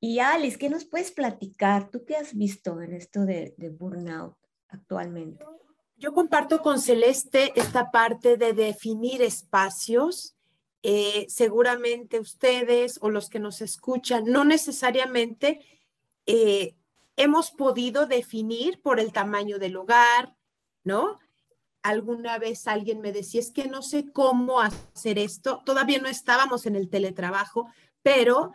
Y 0.00 0.18
Alice, 0.18 0.58
¿qué 0.58 0.68
nos 0.68 0.84
puedes 0.84 1.12
platicar? 1.12 1.90
¿Tú 1.90 2.04
qué 2.04 2.16
has 2.16 2.34
visto 2.34 2.80
en 2.82 2.92
esto 2.92 3.24
de, 3.24 3.54
burnout 3.78 4.36
actualmente? 4.68 5.44
Yo 5.96 6.12
comparto 6.12 6.60
con 6.60 6.78
Celeste 6.78 7.52
esta 7.56 7.90
parte 7.90 8.36
de 8.36 8.52
definir 8.52 9.22
espacios. 9.22 10.36
Eh, 10.82 11.24
seguramente 11.30 12.20
ustedes 12.20 12.98
o 13.00 13.08
los 13.08 13.30
que 13.30 13.38
nos 13.38 13.62
escuchan 13.62 14.24
no 14.26 14.44
necesariamente 14.44 15.60
eh, 16.26 16.74
hemos 17.16 17.50
podido 17.50 18.06
definir 18.06 18.80
por 18.82 19.00
el 19.00 19.12
tamaño 19.12 19.58
del 19.58 19.76
hogar, 19.76 20.36
¿no? 20.82 21.18
Alguna 21.82 22.38
vez 22.38 22.66
alguien 22.66 23.00
me 23.00 23.12
decía, 23.12 23.40
es 23.40 23.52
que 23.52 23.68
no 23.68 23.82
sé 23.82 24.10
cómo 24.10 24.60
hacer 24.60 25.18
esto. 25.18 25.62
Todavía 25.64 25.98
no 26.00 26.08
estábamos 26.08 26.66
en 26.66 26.76
el 26.76 26.88
teletrabajo, 26.88 27.68
pero 28.02 28.52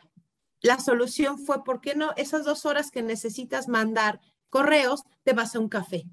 la 0.62 0.80
solución 0.80 1.38
fue, 1.38 1.64
¿por 1.64 1.80
qué 1.80 1.96
no? 1.96 2.12
Esas 2.18 2.44
dos 2.44 2.66
horas 2.66 2.92
que 2.92 3.04
necesitas 3.04 3.68
mandar 3.68 4.20
correos, 4.50 5.04
te 5.24 5.34
vas 5.34 5.56
a 5.56 5.60
un 5.60 5.70
café. 5.70 6.06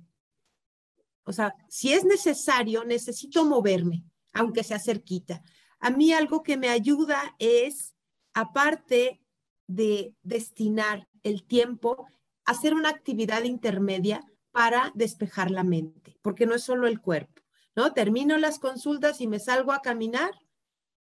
O 1.25 1.33
sea, 1.33 1.55
si 1.69 1.93
es 1.93 2.05
necesario, 2.05 2.85
necesito 2.85 3.45
moverme, 3.45 4.05
aunque 4.33 4.63
sea 4.63 4.79
cerquita. 4.79 5.43
A 5.81 5.91
mí 5.91 6.13
algo 6.13 6.43
que 6.43 6.57
me 6.57 6.69
ayuda 6.69 7.35
es, 7.39 7.95
aparte 8.33 9.21
de 9.67 10.15
destinar 10.23 11.09
el 11.25 11.45
tiempo, 11.45 12.07
hacer 12.47 12.75
una 12.75 12.89
actividad 12.89 13.43
intermedia 13.43 14.25
para 14.53 14.91
despejar 14.95 15.51
la 15.51 15.65
mente, 15.65 16.17
porque 16.23 16.47
no 16.47 16.55
es 16.55 16.63
solo 16.63 16.87
el 16.87 17.01
cuerpo, 17.01 17.43
¿no? 17.75 17.93
Termino 17.93 18.39
las 18.39 18.59
consultas 18.59 19.21
y 19.21 19.27
me 19.27 19.39
salgo 19.39 19.73
a 19.73 19.83
caminar, 19.83 20.31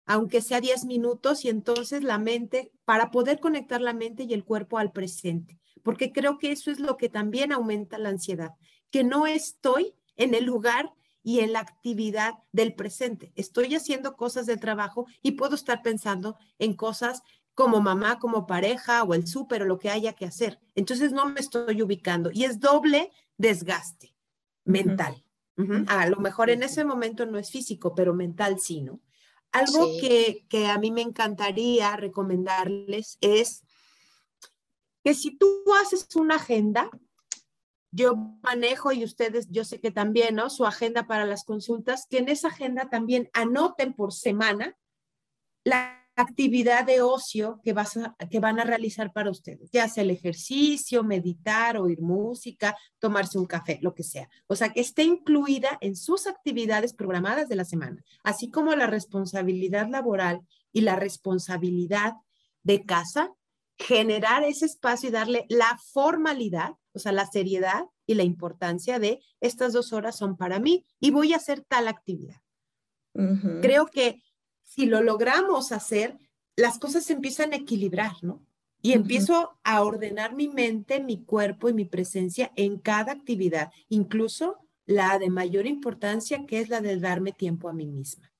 aunque 0.04 0.40
sea 0.40 0.60
10 0.60 0.84
minutos, 0.86 1.44
y 1.44 1.48
entonces 1.48 2.02
la 2.02 2.18
mente, 2.18 2.72
para 2.84 3.10
poder 3.10 3.38
conectar 3.38 3.80
la 3.80 3.92
mente 3.92 4.24
y 4.24 4.32
el 4.32 4.44
cuerpo 4.44 4.78
al 4.78 4.90
presente, 4.90 5.60
porque 5.82 6.12
creo 6.12 6.38
que 6.38 6.50
eso 6.50 6.70
es 6.70 6.80
lo 6.80 6.96
que 6.96 7.08
también 7.08 7.52
aumenta 7.52 7.98
la 7.98 8.08
ansiedad, 8.08 8.52
que 8.90 9.04
no 9.04 9.26
estoy 9.26 9.94
en 10.16 10.34
el 10.34 10.44
lugar 10.44 10.92
y 11.22 11.40
en 11.40 11.52
la 11.52 11.60
actividad 11.60 12.34
del 12.52 12.74
presente. 12.74 13.32
Estoy 13.34 13.74
haciendo 13.74 14.16
cosas 14.16 14.46
de 14.46 14.56
trabajo 14.56 15.06
y 15.22 15.32
puedo 15.32 15.54
estar 15.54 15.82
pensando 15.82 16.36
en 16.58 16.74
cosas 16.74 17.22
como 17.56 17.80
mamá, 17.80 18.18
como 18.18 18.46
pareja 18.46 19.02
o 19.02 19.14
el 19.14 19.26
súper 19.26 19.62
o 19.62 19.64
lo 19.64 19.78
que 19.78 19.88
haya 19.88 20.12
que 20.12 20.26
hacer. 20.26 20.60
Entonces 20.74 21.10
no 21.10 21.24
me 21.24 21.40
estoy 21.40 21.80
ubicando 21.80 22.30
y 22.30 22.44
es 22.44 22.60
doble 22.60 23.10
desgaste 23.38 24.14
mental. 24.64 25.24
A 25.86 26.06
lo 26.06 26.18
mejor 26.18 26.50
en 26.50 26.62
ese 26.62 26.84
momento 26.84 27.24
no 27.24 27.38
es 27.38 27.50
físico, 27.50 27.94
pero 27.94 28.12
mental 28.12 28.60
sí, 28.60 28.82
¿no? 28.82 29.00
Algo 29.52 29.86
que, 29.98 30.44
que 30.50 30.66
a 30.66 30.76
mí 30.76 30.90
me 30.90 31.00
encantaría 31.00 31.96
recomendarles 31.96 33.16
es 33.22 33.64
que 35.02 35.14
si 35.14 35.38
tú 35.38 35.64
haces 35.80 36.14
una 36.14 36.34
agenda, 36.34 36.90
yo 37.90 38.16
manejo 38.42 38.92
y 38.92 39.02
ustedes, 39.02 39.48
yo 39.50 39.64
sé 39.64 39.80
que 39.80 39.90
también, 39.90 40.34
¿no? 40.34 40.50
Su 40.50 40.66
agenda 40.66 41.06
para 41.06 41.24
las 41.24 41.44
consultas, 41.44 42.06
que 42.10 42.18
en 42.18 42.28
esa 42.28 42.48
agenda 42.48 42.90
también 42.90 43.30
anoten 43.32 43.94
por 43.94 44.12
semana 44.12 44.76
la 45.64 46.05
actividad 46.16 46.84
de 46.84 47.02
ocio 47.02 47.60
que, 47.62 47.72
vas 47.72 47.98
que 48.30 48.40
van 48.40 48.58
a 48.58 48.64
realizar 48.64 49.12
para 49.12 49.30
ustedes, 49.30 49.70
ya 49.70 49.88
sea 49.88 50.02
el 50.02 50.10
ejercicio, 50.10 51.04
meditar, 51.04 51.76
oír 51.76 52.00
música, 52.00 52.76
tomarse 52.98 53.38
un 53.38 53.46
café, 53.46 53.78
lo 53.82 53.94
que 53.94 54.02
sea. 54.02 54.28
O 54.46 54.56
sea, 54.56 54.72
que 54.72 54.80
esté 54.80 55.04
incluida 55.04 55.78
en 55.80 55.94
sus 55.94 56.26
actividades 56.26 56.94
programadas 56.94 57.48
de 57.48 57.56
la 57.56 57.64
semana, 57.64 58.02
así 58.24 58.50
como 58.50 58.74
la 58.74 58.86
responsabilidad 58.86 59.88
laboral 59.88 60.40
y 60.72 60.80
la 60.80 60.96
responsabilidad 60.96 62.14
de 62.62 62.84
casa, 62.84 63.32
generar 63.78 64.42
ese 64.42 64.66
espacio 64.66 65.10
y 65.10 65.12
darle 65.12 65.44
la 65.48 65.78
formalidad 65.92 66.76
o 66.96 66.98
sea, 66.98 67.12
la 67.12 67.26
seriedad 67.26 67.84
y 68.06 68.14
la 68.14 68.22
importancia 68.22 68.98
de 68.98 69.20
estas 69.40 69.74
dos 69.74 69.92
horas 69.92 70.16
son 70.16 70.38
para 70.38 70.58
mí 70.58 70.86
y 70.98 71.10
voy 71.10 71.34
a 71.34 71.36
hacer 71.36 71.60
tal 71.60 71.88
actividad. 71.88 72.40
Creo 73.62 73.86
que 73.86 74.22
si 74.66 74.84
lo 74.84 75.00
logramos 75.00 75.72
hacer, 75.72 76.18
las 76.56 76.78
cosas 76.78 77.04
se 77.04 77.14
empiezan 77.14 77.54
a 77.54 77.56
equilibrar, 77.56 78.12
¿no? 78.22 78.44
Y 78.82 78.92
empiezo 78.92 79.58
a 79.64 79.82
ordenar 79.82 80.34
mi 80.34 80.48
mente, 80.48 81.00
mi 81.00 81.24
cuerpo 81.24 81.68
y 81.68 81.74
mi 81.74 81.86
presencia 81.86 82.52
en 82.56 82.78
cada 82.78 83.12
actividad, 83.12 83.70
incluso 83.88 84.58
la 84.84 85.18
de 85.18 85.30
mayor 85.30 85.66
importancia, 85.66 86.44
que 86.46 86.60
es 86.60 86.68
la 86.68 86.80
de 86.80 87.00
darme 87.00 87.32
tiempo 87.32 87.68
a 87.68 87.72
mí 87.72 87.86
misma. 87.86 88.30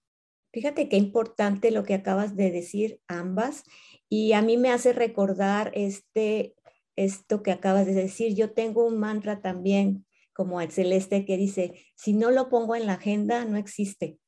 Fíjate 0.53 0.89
qué 0.89 0.97
importante 0.97 1.71
lo 1.71 1.85
que 1.85 1.95
acabas 1.95 2.37
de 2.37 2.51
decir 2.51 3.01
ambas 3.09 3.65
y 4.09 4.33
a 4.33 4.43
mí 4.43 4.57
me 4.57 4.71
hace 4.71 4.93
recordar 4.93 5.73
este 5.75 6.55
esto 6.97 7.43
que 7.43 7.53
acabas 7.53 7.87
de 7.87 7.95
decir. 7.95 8.35
Yo 8.35 8.53
tengo 8.53 8.85
un 8.87 8.99
mantra 8.99 9.41
también 9.41 10.07
como 10.33 10.61
el 10.61 10.71
celeste 10.71 11.25
que 11.25 11.37
dice, 11.37 11.75
si 11.95 12.13
no 12.13 12.31
lo 12.31 12.49
pongo 12.49 12.75
en 12.75 12.87
la 12.87 12.95
agenda, 12.95 13.45
no 13.45 13.57
existe. 13.57 14.19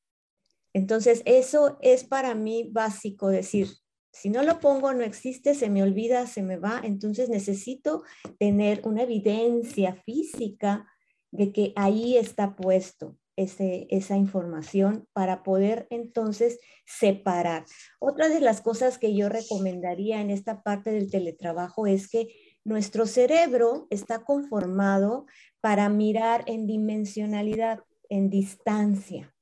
Entonces, 0.73 1.21
eso 1.25 1.77
es 1.81 2.03
para 2.03 2.35
mí 2.35 2.69
básico 2.71 3.29
decir, 3.29 3.67
si 4.11 4.29
no 4.29 4.43
lo 4.43 4.59
pongo, 4.59 4.93
no 4.93 5.03
existe, 5.03 5.53
se 5.55 5.69
me 5.69 5.83
olvida, 5.83 6.27
se 6.27 6.41
me 6.41 6.57
va. 6.57 6.81
Entonces, 6.83 7.29
necesito 7.29 8.03
tener 8.37 8.81
una 8.83 9.03
evidencia 9.03 9.95
física 10.05 10.87
de 11.31 11.51
que 11.51 11.73
ahí 11.75 12.17
está 12.17 12.55
puesto 12.55 13.17
ese, 13.35 13.87
esa 13.89 14.17
información 14.17 15.07
para 15.13 15.43
poder 15.43 15.87
entonces 15.89 16.59
separar. 16.85 17.65
Otra 17.99 18.27
de 18.27 18.41
las 18.41 18.61
cosas 18.61 18.97
que 18.97 19.15
yo 19.15 19.29
recomendaría 19.29 20.21
en 20.21 20.31
esta 20.31 20.63
parte 20.63 20.91
del 20.91 21.09
teletrabajo 21.09 21.87
es 21.87 22.09
que 22.09 22.27
nuestro 22.65 23.05
cerebro 23.05 23.87
está 23.89 24.23
conformado 24.23 25.25
para 25.61 25.87
mirar 25.87 26.43
en 26.47 26.67
dimensionalidad, 26.67 27.79
en 28.09 28.29
distancia. 28.29 29.33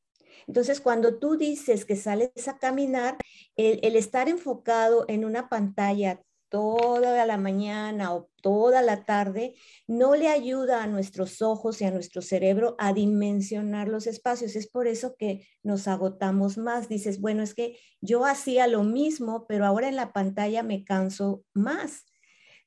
Entonces, 0.47 0.81
cuando 0.81 1.19
tú 1.19 1.37
dices 1.37 1.85
que 1.85 1.95
sales 1.95 2.47
a 2.47 2.57
caminar, 2.57 3.17
el, 3.55 3.95
estar 3.95 4.29
enfocado 4.29 5.05
en 5.07 5.25
una 5.25 5.49
pantalla 5.49 6.21
toda 6.49 7.25
la 7.25 7.37
mañana 7.37 8.13
o 8.13 8.29
toda 8.41 8.81
la 8.81 9.03
tarde 9.03 9.55
no 9.85 10.15
le 10.15 10.29
ayuda 10.29 10.81
a 10.81 10.87
nuestros 10.87 11.41
ojos 11.41 11.81
y 11.81 11.85
a 11.85 11.91
nuestro 11.91 12.21
cerebro 12.21 12.75
a 12.79 12.93
dimensionar 12.93 13.89
los 13.89 14.07
espacios. 14.07 14.55
Es 14.55 14.67
por 14.67 14.87
eso 14.87 15.15
que 15.17 15.45
nos 15.63 15.89
agotamos 15.89 16.57
más. 16.57 16.87
Dices, 16.87 17.19
bueno, 17.19 17.43
es 17.43 17.53
que 17.53 17.77
yo 17.99 18.25
hacía 18.25 18.67
lo 18.67 18.83
mismo, 18.83 19.45
pero 19.47 19.65
ahora 19.65 19.89
en 19.89 19.97
la 19.97 20.13
pantalla 20.13 20.63
me 20.63 20.85
canso 20.85 21.43
más 21.53 22.05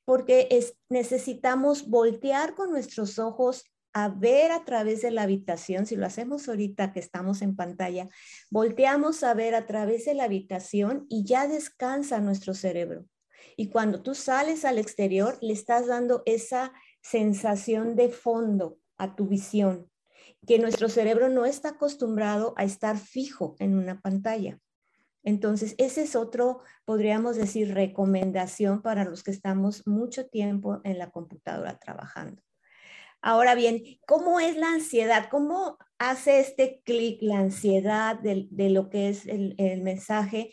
porque 0.05 0.49
necesitamos 0.89 1.87
voltear 1.87 2.55
con 2.55 2.71
nuestros 2.71 3.19
ojos 3.19 3.63
a 3.93 4.09
ver 4.09 4.51
a 4.51 4.63
través 4.63 5.01
de 5.01 5.11
la 5.11 5.23
habitación, 5.23 5.85
si 5.85 5.95
lo 5.95 6.05
hacemos 6.05 6.47
ahorita 6.47 6.93
que 6.93 6.99
estamos 6.99 7.41
en 7.41 7.55
pantalla, 7.55 8.07
volteamos 8.49 9.23
a 9.23 9.33
ver 9.33 9.55
a 9.55 9.65
través 9.65 10.05
de 10.05 10.13
la 10.13 10.25
habitación 10.25 11.05
y 11.09 11.25
ya 11.25 11.47
descansa 11.47 12.19
nuestro 12.19 12.53
cerebro. 12.53 13.05
Y 13.57 13.69
cuando 13.69 14.01
tú 14.01 14.15
sales 14.15 14.65
al 14.65 14.77
exterior, 14.77 15.37
le 15.41 15.53
estás 15.53 15.87
dando 15.87 16.23
esa 16.25 16.73
sensación 17.01 17.95
de 17.95 18.09
fondo 18.09 18.77
a 18.97 19.15
tu 19.15 19.27
visión, 19.27 19.89
que 20.47 20.59
nuestro 20.59 20.89
cerebro 20.89 21.29
no 21.29 21.45
está 21.45 21.69
acostumbrado 21.69 22.53
a 22.57 22.63
estar 22.63 22.97
fijo 22.97 23.55
en 23.59 23.77
una 23.77 23.99
pantalla. 23.99 24.59
Entonces, 25.23 25.75
ese 25.77 26.03
es 26.03 26.15
otro, 26.15 26.61
podríamos 26.85 27.35
decir, 27.35 27.73
recomendación 27.73 28.81
para 28.81 29.05
los 29.05 29.23
que 29.23 29.31
estamos 29.31 29.85
mucho 29.85 30.27
tiempo 30.27 30.81
en 30.83 30.97
la 30.97 31.11
computadora 31.11 31.77
trabajando. 31.77 32.41
Ahora 33.21 33.53
bien, 33.53 33.83
¿cómo 34.07 34.39
es 34.39 34.57
la 34.57 34.71
ansiedad? 34.71 35.27
¿Cómo 35.29 35.77
hace 35.99 36.39
este 36.39 36.81
clic 36.83 37.21
la 37.21 37.37
ansiedad 37.37 38.19
de, 38.19 38.69
lo 38.69 38.89
que 38.89 39.09
es 39.09 39.27
el, 39.27 39.55
mensaje 39.83 40.51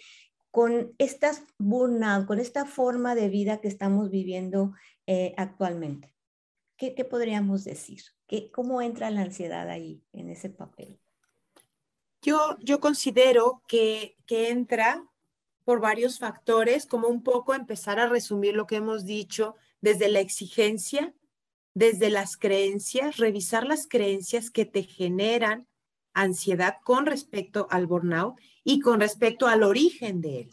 con 0.51 0.95
estas 0.99 1.45
burnout, 1.59 2.27
con 2.27 2.41
esta 2.41 2.67
forma 2.67 3.15
de 3.15 3.31
vida 3.31 3.61
que 3.63 3.69
estamos 3.69 4.11
viviendo 4.11 4.75
eh, 5.07 5.33
actualmente? 5.39 6.15
¿Qué, 6.77 6.93
podríamos 7.05 7.65
decir? 7.65 8.03
¿Qué, 8.27 8.51
¿Cómo 8.51 8.83
entra 8.83 9.11
la 9.11 9.23
ansiedad 9.23 9.69
ahí, 9.71 10.05
en 10.13 10.29
ese 10.29 10.51
papel? 10.51 11.01
Yo, 12.21 12.57
yo 12.61 12.81
considero 12.81 13.63
que, 13.67 14.17
que 14.27 14.51
entra 14.51 15.09
por 15.65 15.81
varios 15.81 16.19
factores, 16.19 16.85
como 16.87 17.09
un 17.09 17.23
poco 17.23 17.55
empezar 17.55 17.99
a 17.99 18.09
resumir 18.09 18.55
lo 18.55 18.67
que 18.67 18.77
hemos 18.77 19.07
dicho 19.07 19.57
desde 19.81 20.09
la 20.09 20.21
exigencia, 20.21 21.15
desde 21.79 22.11
las 22.11 22.37
creencias, 22.37 23.19
revisar 23.19 23.65
las 23.65 23.87
creencias 23.87 24.51
que 24.51 24.65
te 24.65 24.83
generan 24.83 25.69
ansiedad 26.13 26.77
con 26.83 27.07
respecto 27.07 27.69
al 27.71 27.87
burnout 27.87 28.35
y 28.65 28.81
con 28.81 28.99
respecto 28.99 29.47
al 29.47 29.63
origen 29.63 30.21
de 30.21 30.41
él. 30.41 30.51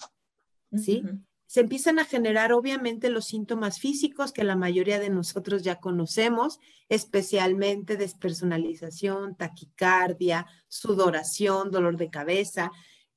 ¿Sí? 0.77 1.03
se 1.47 1.61
empiezan 1.61 1.99
a 1.99 2.05
generar 2.05 2.51
obviamente 2.51 3.09
los 3.09 3.27
síntomas 3.27 3.79
físicos 3.79 4.33
que 4.33 4.43
la 4.43 4.57
mayoría 4.57 4.99
de 4.99 5.09
nosotros 5.09 5.63
ya 5.63 5.79
conocemos, 5.79 6.59
especialmente 6.89 7.95
despersonalización, 7.95 9.35
taquicardia, 9.35 10.47
sudoración, 10.67 11.71
dolor 11.71 11.95
de 11.95 12.09
cabeza. 12.09 12.71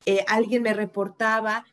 Eh, 0.07 0.25
alguien 0.29 0.63
me 0.63 0.73
reportaba 0.73 1.67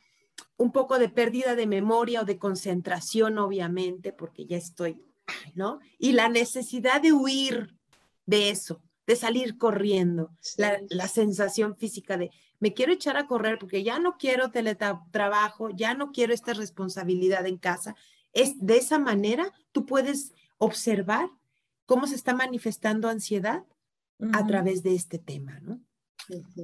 un 0.57 0.71
poco 0.71 0.97
de 0.97 1.09
pérdida 1.09 1.53
de 1.53 1.67
memoria 1.67 2.21
o 2.21 2.25
de 2.25 2.39
concentración, 2.39 3.37
obviamente, 3.37 4.11
porque 4.11 4.47
ya 4.47 4.57
estoy, 4.57 4.99
¿no? 5.53 5.79
Y 5.97 6.13
la 6.13 6.29
necesidad 6.29 7.01
de 7.01 7.13
huir 7.13 7.75
de 8.25 8.49
eso, 8.49 8.81
de 9.07 9.15
salir 9.15 9.57
corriendo, 9.57 10.31
la, 10.57 10.79
la 10.89 11.07
sensación 11.07 11.75
física 11.75 12.17
de, 12.17 12.31
me 12.59 12.73
quiero 12.73 12.93
echar 12.93 13.17
a 13.17 13.27
correr 13.27 13.59
porque 13.59 13.83
ya 13.83 13.99
no 13.99 14.17
quiero 14.17 14.51
teletrabajo, 14.51 15.69
ya 15.69 15.93
no 15.93 16.11
quiero 16.11 16.33
esta 16.33 16.53
responsabilidad 16.53 17.45
en 17.45 17.57
casa. 17.57 17.95
Es 18.33 18.55
de 18.59 18.77
esa 18.77 18.99
manera 18.99 19.53
tú 19.71 19.85
puedes 19.85 20.33
observar 20.57 21.29
cómo 21.85 22.07
se 22.07 22.15
está 22.15 22.33
manifestando 22.33 23.09
ansiedad 23.09 23.63
a 24.33 24.47
través 24.47 24.81
de 24.81 24.95
este 24.95 25.19
tema, 25.19 25.59
¿no? 25.59 25.81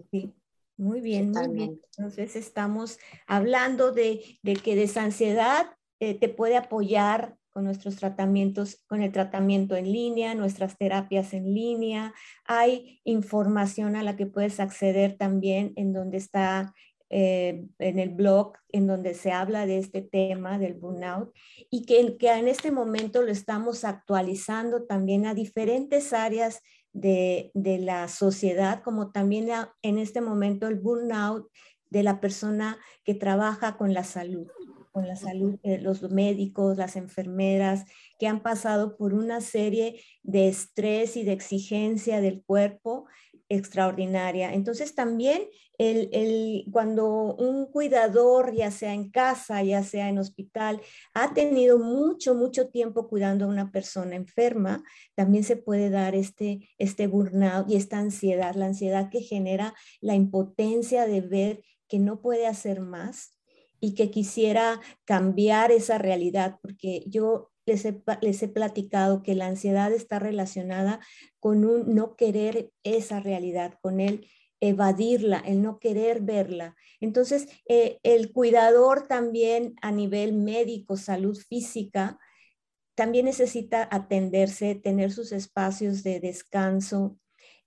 Sí, 0.10 0.34
muy 0.78 1.02
bien, 1.02 1.32
muy 1.32 1.50
bien. 1.50 1.82
Entonces 1.98 2.36
estamos 2.36 2.98
hablando 3.28 3.92
de, 3.92 4.40
que 4.64 4.82
esa 4.82 5.04
ansiedad 5.04 5.78
eh, 6.00 6.16
te 6.18 6.30
puede 6.30 6.58
apoyar 6.58 7.38
con 7.52 7.66
nuestros 7.66 7.98
tratamientos, 7.98 8.84
con 8.88 9.02
el 9.02 9.12
tratamiento 9.12 9.76
en 9.76 9.92
línea, 9.92 10.36
nuestras 10.36 10.78
terapias 10.78 11.34
en 11.34 11.54
línea. 11.54 12.14
Hay 12.46 13.02
información 13.04 13.96
a 13.96 14.04
la 14.04 14.16
que 14.16 14.26
puedes 14.26 14.60
acceder 14.60 15.18
también 15.18 15.74
en 15.76 15.94
donde 15.94 16.18
está 16.18 16.74
eh, 17.14 17.68
en 17.80 18.00
el 18.00 18.10
blog, 18.10 18.54
en 18.70 18.88
donde 18.88 19.14
se 19.14 19.34
habla 19.34 19.66
de 19.66 19.80
este 19.80 20.02
tema 20.02 20.58
del 20.58 20.76
burnout 20.76 21.34
y 21.70 21.86
que, 21.86 22.18
que 22.18 22.32
en 22.32 22.48
este 22.48 22.72
momento 22.72 23.22
lo 23.22 23.32
estamos 23.32 23.84
actualizando 23.84 24.86
también 24.86 25.26
a 25.26 25.34
diferentes 25.34 26.14
áreas 26.14 26.62
de, 26.94 27.52
de 27.54 27.80
la 27.80 28.08
sociedad, 28.08 28.82
como 28.82 29.12
también 29.12 29.50
en 29.82 29.98
este 29.98 30.22
momento 30.22 30.68
el 30.68 30.76
burnout 30.76 31.50
de 31.90 32.04
la 32.04 32.22
persona 32.22 32.80
que 33.04 33.14
trabaja 33.14 33.76
con 33.76 33.94
la 33.94 34.06
salud, 34.06 34.48
con 34.92 35.08
la 35.08 35.16
salud, 35.16 35.58
eh, 35.64 35.80
los 35.80 36.02
médicos, 36.12 36.78
las 36.78 36.96
enfermeras, 36.96 37.86
que 38.20 38.28
han 38.28 38.42
pasado 38.42 38.98
por 38.98 39.14
una 39.14 39.42
serie 39.42 40.02
de 40.24 40.48
estrés 40.48 41.18
y 41.18 41.24
de 41.24 41.34
exigencia 41.34 42.22
del 42.22 42.44
cuerpo 42.44 43.06
extraordinaria. 43.50 44.54
Entonces 44.54 44.96
también 44.96 45.44
el, 45.78 46.66
cuando 46.72 47.36
un 47.36 47.66
cuidador, 47.66 48.54
ya 48.54 48.72
sea 48.72 48.94
en 48.94 49.10
casa, 49.10 49.64
ya 49.64 49.84
sea 49.84 50.10
en 50.10 50.20
hospital, 50.20 50.80
ha 51.14 51.34
tenido 51.34 51.80
mucho, 51.80 52.36
mucho 52.36 52.70
tiempo 52.70 53.08
cuidando 53.08 53.46
a 53.46 53.50
una 53.50 53.72
persona 53.72 54.16
enferma, 54.16 54.84
también 55.16 55.44
se 55.44 55.58
puede 55.58 55.90
dar 55.90 56.14
este, 56.16 56.70
este 56.78 57.08
burnout 57.08 57.70
y 57.70 57.76
esta 57.76 57.98
ansiedad, 57.98 58.56
la 58.56 58.68
ansiedad 58.68 59.10
que 59.10 59.22
genera 59.22 59.74
la 60.02 60.16
impotencia 60.16 61.08
de 61.08 61.22
ver 61.22 61.64
que 61.88 62.00
no 62.00 62.22
puede 62.22 62.48
hacer 62.48 62.80
más 62.80 63.41
y 63.82 63.96
que 63.96 64.10
quisiera 64.10 64.80
cambiar 65.04 65.72
esa 65.72 65.98
realidad, 65.98 66.60
porque 66.62 67.04
yo 67.08 67.52
les 67.66 67.84
he, 67.84 68.02
les 68.22 68.42
he, 68.42 68.48
platicado 68.48 69.24
que 69.24 69.36
la 69.36 69.48
ansiedad 69.48 69.92
está 69.92 70.20
relacionada 70.20 71.02
con 71.40 71.66
un 71.66 71.94
no 71.94 72.16
querer 72.16 72.72
esa 72.84 73.20
realidad, 73.20 73.74
con 73.82 74.00
el 74.00 74.28
evadirla, 74.62 75.40
el 75.40 75.62
no 75.62 75.80
querer 75.80 76.22
verla. 76.22 76.76
Entonces, 77.00 77.48
eh, 77.68 78.00
el 78.04 78.32
cuidador 78.32 79.08
también 79.08 79.74
a 79.82 79.92
nivel 79.92 80.34
médico, 80.34 80.96
salud 80.96 81.38
física, 81.38 82.20
también 82.96 83.26
necesita 83.26 83.88
atenderse, 83.90 84.76
tener 84.76 85.12
sus 85.12 85.32
espacios 85.32 86.04
de 86.04 86.20
descanso, 86.20 87.18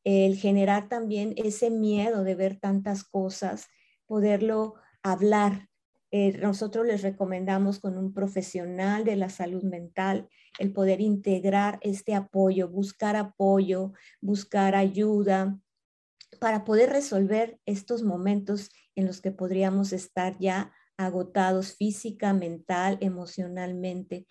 el 0.04 0.36
generar 0.36 0.88
también 0.88 1.34
ese 1.36 1.70
miedo 1.70 2.22
de 2.22 2.34
ver 2.36 2.60
tantas 2.60 3.02
cosas, 3.02 3.66
poderlo 4.06 4.74
hablar. 5.02 5.68
Eh, 6.16 6.38
nosotros 6.38 6.86
les 6.86 7.02
recomendamos 7.02 7.80
con 7.80 7.98
un 7.98 8.14
profesional 8.14 9.02
de 9.04 9.16
la 9.16 9.30
salud 9.30 9.64
mental 9.64 10.28
el 10.60 10.72
poder 10.72 11.00
integrar 11.00 11.80
este 11.82 12.14
apoyo, 12.14 12.68
buscar 12.68 13.16
apoyo, 13.16 13.94
buscar 14.20 14.76
ayuda, 14.76 15.58
para 16.38 16.64
poder 16.64 16.90
resolver 16.90 17.58
estos 17.66 18.04
momentos 18.04 18.70
en 18.94 19.06
los 19.06 19.20
que 19.20 19.32
podríamos 19.32 19.92
estar 19.92 20.38
ya 20.38 20.72
agotados 20.96 21.74
física, 21.74 22.32
mental, 22.32 22.96
emocionalmente. 23.00 24.28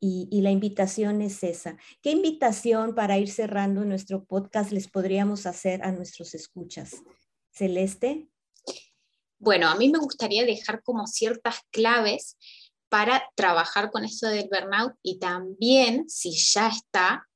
Y, 0.00 0.40
la 0.40 0.50
invitación 0.50 1.20
es 1.20 1.42
esa. 1.42 1.76
¿Qué 2.00 2.12
invitación 2.12 2.94
para 2.94 3.18
ir 3.18 3.28
cerrando 3.28 3.84
nuestro 3.84 4.24
podcast 4.24 4.72
les 4.72 4.88
podríamos 4.88 5.44
hacer 5.44 5.82
a 5.82 5.92
nuestros 5.92 6.34
escuchas? 6.34 7.02
Celeste. 7.50 8.30
Bueno, 9.38 9.68
a 9.68 9.76
mí 9.76 9.88
me 9.88 9.98
gustaría 9.98 10.44
dejar 10.44 10.82
como 10.82 11.06
ciertas 11.06 11.60
claves 11.70 12.36
para 12.88 13.28
trabajar 13.34 13.90
con 13.90 14.04
esto 14.04 14.28
del 14.28 14.48
burnout 14.50 14.94
y 15.02 15.18
también, 15.18 16.08
si 16.08 16.32
ya 16.32 16.68
está, 16.68 17.28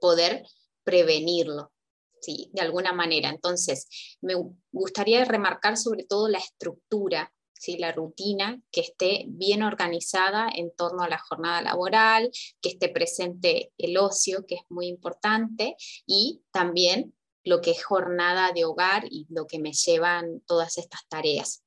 poder 0.00 0.44
prevenirlo. 0.84 1.72
¿sí? 2.20 2.50
de 2.52 2.62
alguna 2.62 2.92
manera. 2.92 3.30
Entonces, 3.30 3.88
me 4.20 4.34
gustaría 4.72 5.24
remarcar 5.24 5.76
sobre 5.76 6.04
todo 6.04 6.28
la 6.28 6.38
estructura, 6.38 7.32
¿sí? 7.52 7.78
la 7.78 7.92
rutina, 7.92 8.60
que 8.70 8.80
esté 8.82 9.24
bien 9.28 9.62
organizada 9.62 10.48
en 10.54 10.74
torno 10.74 11.02
a 11.02 11.08
la 11.08 11.18
jornada 11.18 11.62
laboral, 11.62 12.30
que 12.60 12.70
esté 12.70 12.88
presente 12.88 13.72
el 13.78 13.96
ocio, 13.98 14.46
que 14.46 14.56
es 14.56 14.62
muy 14.68 14.86
importante, 14.86 15.76
y 16.06 16.42
también 16.50 17.14
lo 17.48 17.60
que 17.60 17.72
es 17.72 17.84
jornada 17.84 18.52
de 18.52 18.64
hogar 18.64 19.04
y 19.10 19.26
lo 19.30 19.46
que 19.46 19.58
me 19.58 19.72
llevan 19.72 20.40
todas 20.46 20.78
estas 20.78 21.00
tareas. 21.08 21.62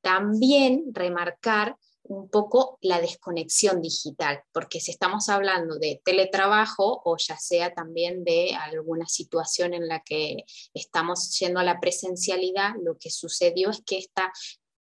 También 0.00 0.84
remarcar 0.92 1.76
un 2.04 2.28
poco 2.28 2.78
la 2.82 3.00
desconexión 3.00 3.80
digital, 3.80 4.42
porque 4.52 4.78
si 4.78 4.90
estamos 4.90 5.30
hablando 5.30 5.78
de 5.78 6.02
teletrabajo 6.04 7.00
o 7.04 7.16
ya 7.16 7.38
sea 7.38 7.72
también 7.72 8.24
de 8.24 8.54
alguna 8.54 9.06
situación 9.06 9.72
en 9.72 9.88
la 9.88 10.00
que 10.00 10.44
estamos 10.74 11.36
yendo 11.38 11.60
a 11.60 11.64
la 11.64 11.80
presencialidad, 11.80 12.74
lo 12.82 12.98
que 12.98 13.10
sucedió 13.10 13.70
es 13.70 13.82
que 13.86 13.96
esta 13.96 14.30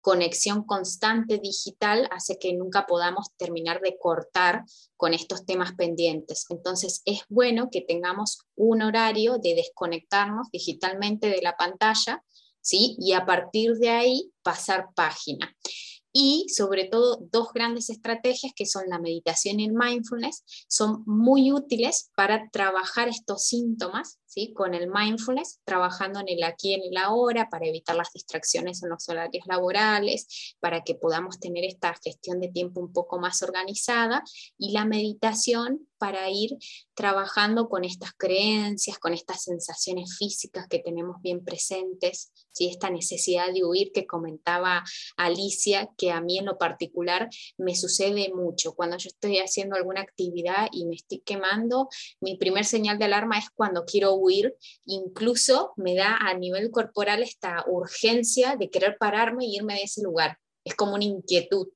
conexión 0.04 0.66
constante 0.66 1.38
digital 1.38 2.10
hace 2.12 2.38
que 2.38 2.54
nunca 2.54 2.86
podamos 2.86 3.28
terminar 3.38 3.80
de 3.80 3.98
cortar 3.98 4.66
con 4.98 5.14
estos 5.14 5.46
temas 5.46 5.76
pendientes. 5.76 6.46
Entonces 6.50 7.02
es 7.06 7.22
bueno 7.30 7.70
que 7.72 7.80
tengamos 7.80 8.40
un 8.56 8.82
horario 8.82 9.38
de 9.38 9.56
desconectarnos 9.56 10.52
digitalmente 10.52 11.30
de 11.30 11.42
la 11.42 11.56
pantalla, 11.56 12.22
¿sí? 12.60 12.98
Y 13.00 13.14
a 13.14 13.26
partir 13.26 13.76
de 13.76 13.92
ahí 13.92 14.30
pasar 14.44 14.90
página 14.94 15.56
y 16.12 16.48
sobre 16.50 16.84
todo 16.84 17.18
dos 17.32 17.54
grandes 17.54 17.90
estrategias 17.90 18.52
que 18.56 18.66
son 18.66 18.84
la 18.88 19.00
meditación 19.00 19.62
y 19.62 19.66
el 19.66 19.74
mindfulness 19.74 20.44
son 20.68 21.04
muy 21.06 21.52
útiles 21.54 22.12
para 22.16 22.50
trabajar 22.52 23.08
estos 23.08 23.46
síntomas 23.46 24.20
¿sí? 24.34 24.52
con 24.54 24.74
el 24.74 24.90
mindfulness, 24.90 25.60
trabajando 25.64 26.20
en 26.20 26.30
el 26.30 26.44
aquí 26.44 26.72
y 26.72 26.74
en 26.74 26.82
el 26.84 26.98
ahora 26.98 27.50
para 27.50 27.68
evitar 27.68 27.96
las 27.96 28.12
distracciones 28.14 28.82
en 28.82 28.90
los 28.90 29.08
horarios 29.08 29.46
laborales, 29.46 30.56
para 30.60 30.82
que 30.84 30.96
podamos 30.96 31.40
tener 31.40 31.64
esta 31.66 31.94
gestión 32.04 32.40
de 32.40 32.50
tiempo 32.50 32.80
un 32.82 32.92
poco 32.92 33.20
más 33.20 33.44
organizada 33.44 34.24
y 34.58 34.72
la 34.72 34.86
meditación 34.86 35.88
para 36.04 36.30
ir 36.30 36.58
trabajando 36.96 37.70
con 37.70 37.86
estas 37.86 38.12
creencias, 38.18 39.00
con 39.00 39.14
estas 39.14 39.44
sensaciones 39.44 40.18
físicas 40.18 40.68
que 40.68 40.80
tenemos 40.80 41.22
bien 41.22 41.46
presentes, 41.46 42.34
¿sí? 42.52 42.68
esta 42.68 42.90
necesidad 42.90 43.54
de 43.54 43.64
huir 43.64 43.92
que 43.94 44.06
comentaba 44.06 44.84
Alicia, 45.16 45.90
que 45.98 46.12
a 46.12 46.20
mí 46.20 46.40
en 46.40 46.46
lo 46.46 46.58
particular 46.58 47.30
me 47.58 47.74
sucede 47.76 48.34
mucho. 48.34 48.74
Cuando 48.76 48.98
yo 48.98 49.08
estoy 49.08 49.38
haciendo 49.38 49.78
alguna 49.78 50.02
actividad 50.02 50.68
y 50.74 50.88
me 50.88 50.96
estoy 50.96 51.20
quemando, 51.20 51.88
mi 52.20 52.36
primer 52.36 52.66
señal 52.66 53.00
de 53.00 53.06
alarma 53.06 53.38
es 53.38 53.50
cuando 53.50 53.86
quiero 53.86 54.14
huir, 54.16 54.23
incluso 54.86 55.74
me 55.78 55.96
da 55.96 56.18
a 56.18 56.34
nivel 56.34 56.72
corporal 56.72 57.24
esta 57.24 57.64
urgencia 57.68 58.56
de 58.56 58.70
querer 58.70 58.98
pararme 58.98 59.46
y 59.46 59.56
irme 59.56 59.76
de 59.76 59.84
ese 59.84 60.02
lugar. 60.02 60.38
Es 60.64 60.76
como 60.76 60.96
una 60.96 61.04
inquietud 61.04 61.68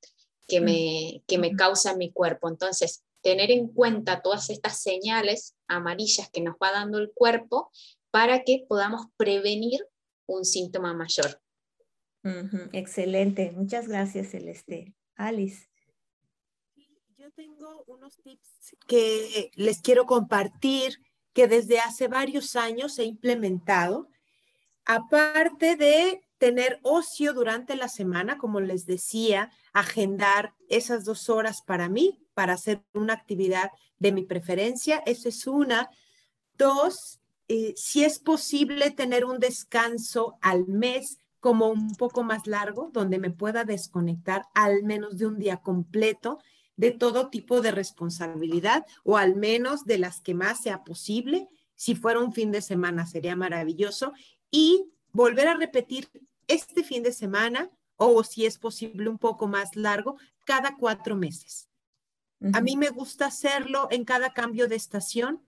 que 0.48 0.62
me, 0.62 1.24
que 1.28 1.38
me 1.38 1.56
causa 1.56 1.96
mi 1.96 2.12
cuerpo. 2.12 2.50
Entonces, 2.50 3.04
tener 3.22 3.52
en 3.52 3.68
cuenta 3.68 4.22
todas 4.22 4.50
estas 4.50 4.82
señales 4.82 5.56
amarillas 5.68 6.30
que 6.32 6.42
nos 6.42 6.56
va 6.56 6.72
dando 6.72 6.98
el 6.98 7.12
cuerpo 7.14 7.72
para 8.12 8.44
que 8.44 8.66
podamos 8.68 9.08
prevenir 9.18 9.86
un 10.26 10.46
síntoma 10.46 10.94
mayor. 10.94 11.42
Excelente, 12.74 13.52
muchas 13.52 13.88
gracias 13.88 14.32
Celeste. 14.32 14.94
Alice. 15.16 15.68
Yo 17.18 17.32
tengo 17.32 17.84
unos 17.88 18.18
tips 18.18 18.76
que 18.88 19.52
les 19.56 19.82
quiero 19.82 20.06
compartir 20.06 21.00
que 21.38 21.48
desde 21.48 21.78
hace 21.78 22.08
varios 22.08 22.56
años 22.56 22.98
he 22.98 23.04
implementado, 23.04 24.10
aparte 24.86 25.76
de 25.76 26.24
tener 26.40 26.80
ocio 26.82 27.32
durante 27.32 27.76
la 27.76 27.90
semana, 27.90 28.40
como 28.40 28.60
les 28.60 28.88
decía, 28.88 29.52
agendar 29.72 30.56
esas 30.68 31.06
dos 31.06 31.30
horas 31.30 31.62
para 31.62 31.90
mí, 31.90 32.20
para 32.34 32.54
hacer 32.54 32.82
una 32.96 33.14
actividad 33.14 33.70
de 34.00 34.14
mi 34.14 34.24
preferencia. 34.24 35.04
Esa 35.06 35.30
es 35.30 35.46
una. 35.46 35.92
Dos, 36.58 37.20
eh, 37.48 37.76
si 37.78 38.04
es 38.04 38.18
posible 38.18 38.90
tener 38.90 39.24
un 39.24 39.38
descanso 39.38 40.40
al 40.42 40.66
mes 40.66 41.20
como 41.40 41.68
un 41.68 41.94
poco 41.98 42.24
más 42.24 42.48
largo, 42.48 42.90
donde 42.92 43.20
me 43.20 43.30
pueda 43.30 43.64
desconectar 43.64 44.48
al 44.56 44.82
menos 44.82 45.20
de 45.20 45.28
un 45.28 45.38
día 45.38 45.58
completo 45.58 46.40
de 46.78 46.92
todo 46.92 47.30
tipo 47.30 47.62
de 47.62 47.72
responsabilidad 47.72 48.86
o 49.04 49.18
al 49.18 49.36
menos 49.36 49.86
de 49.86 49.98
las 49.98 50.22
que 50.22 50.34
más 50.34 50.62
sea 50.62 50.84
posible. 50.84 51.50
Si 51.76 51.96
fuera 51.96 52.20
un 52.20 52.32
fin 52.32 52.52
de 52.52 52.62
semana 52.62 53.06
sería 53.06 53.36
maravilloso. 53.36 54.14
Y 54.50 54.86
volver 55.12 55.50
a 55.50 55.56
repetir 55.56 56.10
este 56.48 56.84
fin 56.84 57.04
de 57.04 57.12
semana 57.12 57.70
o 57.98 58.24
si 58.24 58.46
es 58.46 58.58
posible 58.58 59.10
un 59.10 59.18
poco 59.18 59.48
más 59.48 59.76
largo, 59.76 60.18
cada 60.46 60.78
cuatro 60.78 61.16
meses. 61.16 61.68
A 62.54 62.62
mí 62.62 62.78
me 62.78 62.90
gusta 62.90 63.26
hacerlo 63.26 63.88
en 63.90 64.06
cada 64.06 64.32
cambio 64.32 64.68
de 64.68 64.76
estación 64.76 65.44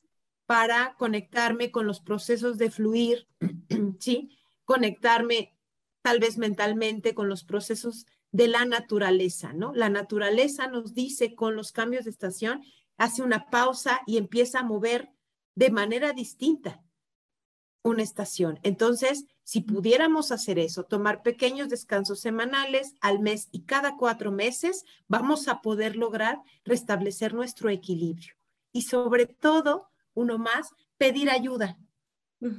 para 0.48 0.96
conectarme 0.98 1.70
con 1.70 1.86
los 1.86 2.02
procesos 2.02 2.58
de 2.58 2.72
fluir, 2.72 3.28
¿sí? 4.00 4.36
Conectarme 4.66 5.56
tal 6.02 6.20
vez 6.20 6.40
mentalmente 6.40 7.14
con 7.14 7.30
los 7.30 7.44
procesos 7.44 8.08
de 8.32 8.48
la 8.48 8.66
naturaleza, 8.66 9.54
¿no? 9.54 9.74
La 9.74 9.90
naturaleza 9.90 10.68
nos 10.68 10.94
dice 10.94 11.36
con 11.36 11.56
los 11.56 11.72
cambios 11.72 12.06
de 12.06 12.12
estación, 12.12 12.64
hace 12.98 13.24
una 13.24 13.50
pausa 13.50 14.02
y 14.06 14.18
empieza 14.18 14.60
a 14.60 14.64
mover 14.64 15.10
de 15.56 15.72
manera 15.72 16.14
distinta 16.14 16.84
una 17.82 18.04
estación. 18.04 18.60
Entonces, 18.64 19.26
si 19.44 19.62
pudiéramos 19.62 20.32
hacer 20.32 20.60
eso, 20.60 20.84
tomar 20.84 21.24
pequeños 21.24 21.70
descansos 21.70 22.20
semanales 22.20 22.96
al 23.02 23.20
mes 23.20 23.48
y 23.52 23.64
cada 23.64 23.98
cuatro 23.98 24.32
meses, 24.32 24.84
vamos 25.08 25.48
a 25.48 25.62
poder 25.62 25.96
lograr 25.96 26.40
restablecer 26.66 27.34
nuestro 27.34 27.70
equilibrio. 27.70 28.36
Y 28.72 28.84
sobre 28.84 29.26
todo, 29.26 29.90
uno 30.14 30.38
más, 30.38 30.70
pedir 30.98 31.30
ayuda. 31.30 31.80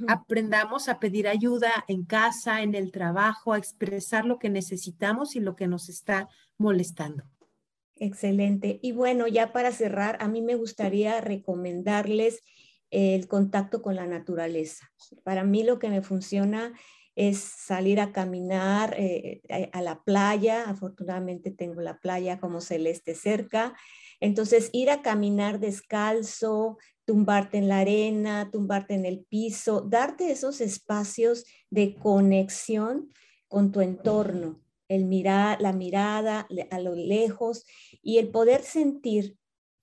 Aprendamos 0.09 0.89
a 0.89 1.01
pedir 1.01 1.27
ayuda 1.27 1.85
en 1.89 2.05
casa, 2.05 2.63
en 2.63 2.75
el 2.75 2.93
trabajo, 2.93 3.53
a 3.53 3.59
expresar 3.59 4.25
lo 4.25 4.39
que 4.39 4.51
necesitamos 4.51 5.37
y 5.37 5.41
lo 5.41 5.57
que 5.57 5.67
nos 5.67 5.89
está 5.89 6.29
molestando. 6.59 7.25
Excelente. 7.97 8.79
Y 8.83 8.93
bueno, 8.93 9.27
ya 9.27 9.53
para 9.53 9.73
cerrar, 9.73 10.17
a 10.21 10.29
mí 10.29 10.43
me 10.43 10.55
gustaría 10.55 11.21
recomendarles 11.21 12.43
el 12.91 13.29
contacto 13.29 13.83
con 13.83 13.95
la 13.95 14.07
naturaleza. 14.07 14.91
Para 15.23 15.45
mí 15.45 15.63
lo 15.63 15.79
que 15.79 15.91
me 15.91 16.03
funciona 16.03 16.73
es 17.15 17.39
salir 17.39 18.01
a 18.01 18.13
caminar 18.13 18.95
eh, 18.99 19.43
a 19.73 19.83
la 19.83 20.03
playa. 20.03 20.65
Afortunadamente 20.69 21.51
tengo 21.51 21.81
la 21.81 21.99
playa 21.99 22.41
como 22.41 22.61
celeste 22.61 23.15
cerca. 23.15 23.75
Entonces, 24.21 24.71
ir 24.73 24.91
a 24.91 25.03
caminar 25.03 25.61
descalzo, 25.61 26.79
tumbarte 27.05 27.59
en 27.59 27.69
la 27.69 27.79
arena, 27.79 28.51
tumbarte 28.53 28.95
en 28.95 29.05
el 29.05 29.25
piso, 29.25 29.81
darte 29.81 30.31
esos 30.31 30.61
espacios 30.61 31.45
de 31.71 31.97
conexión 31.97 33.11
con 33.49 33.73
tu 33.73 33.81
entorno, 33.81 34.61
el 34.89 35.09
la 35.23 35.73
mirada 35.73 36.47
a 36.71 36.81
lo 36.81 36.95
lejos 36.95 37.65
y 38.03 38.19
el 38.19 38.29
poder 38.31 38.63
sentir 38.63 39.37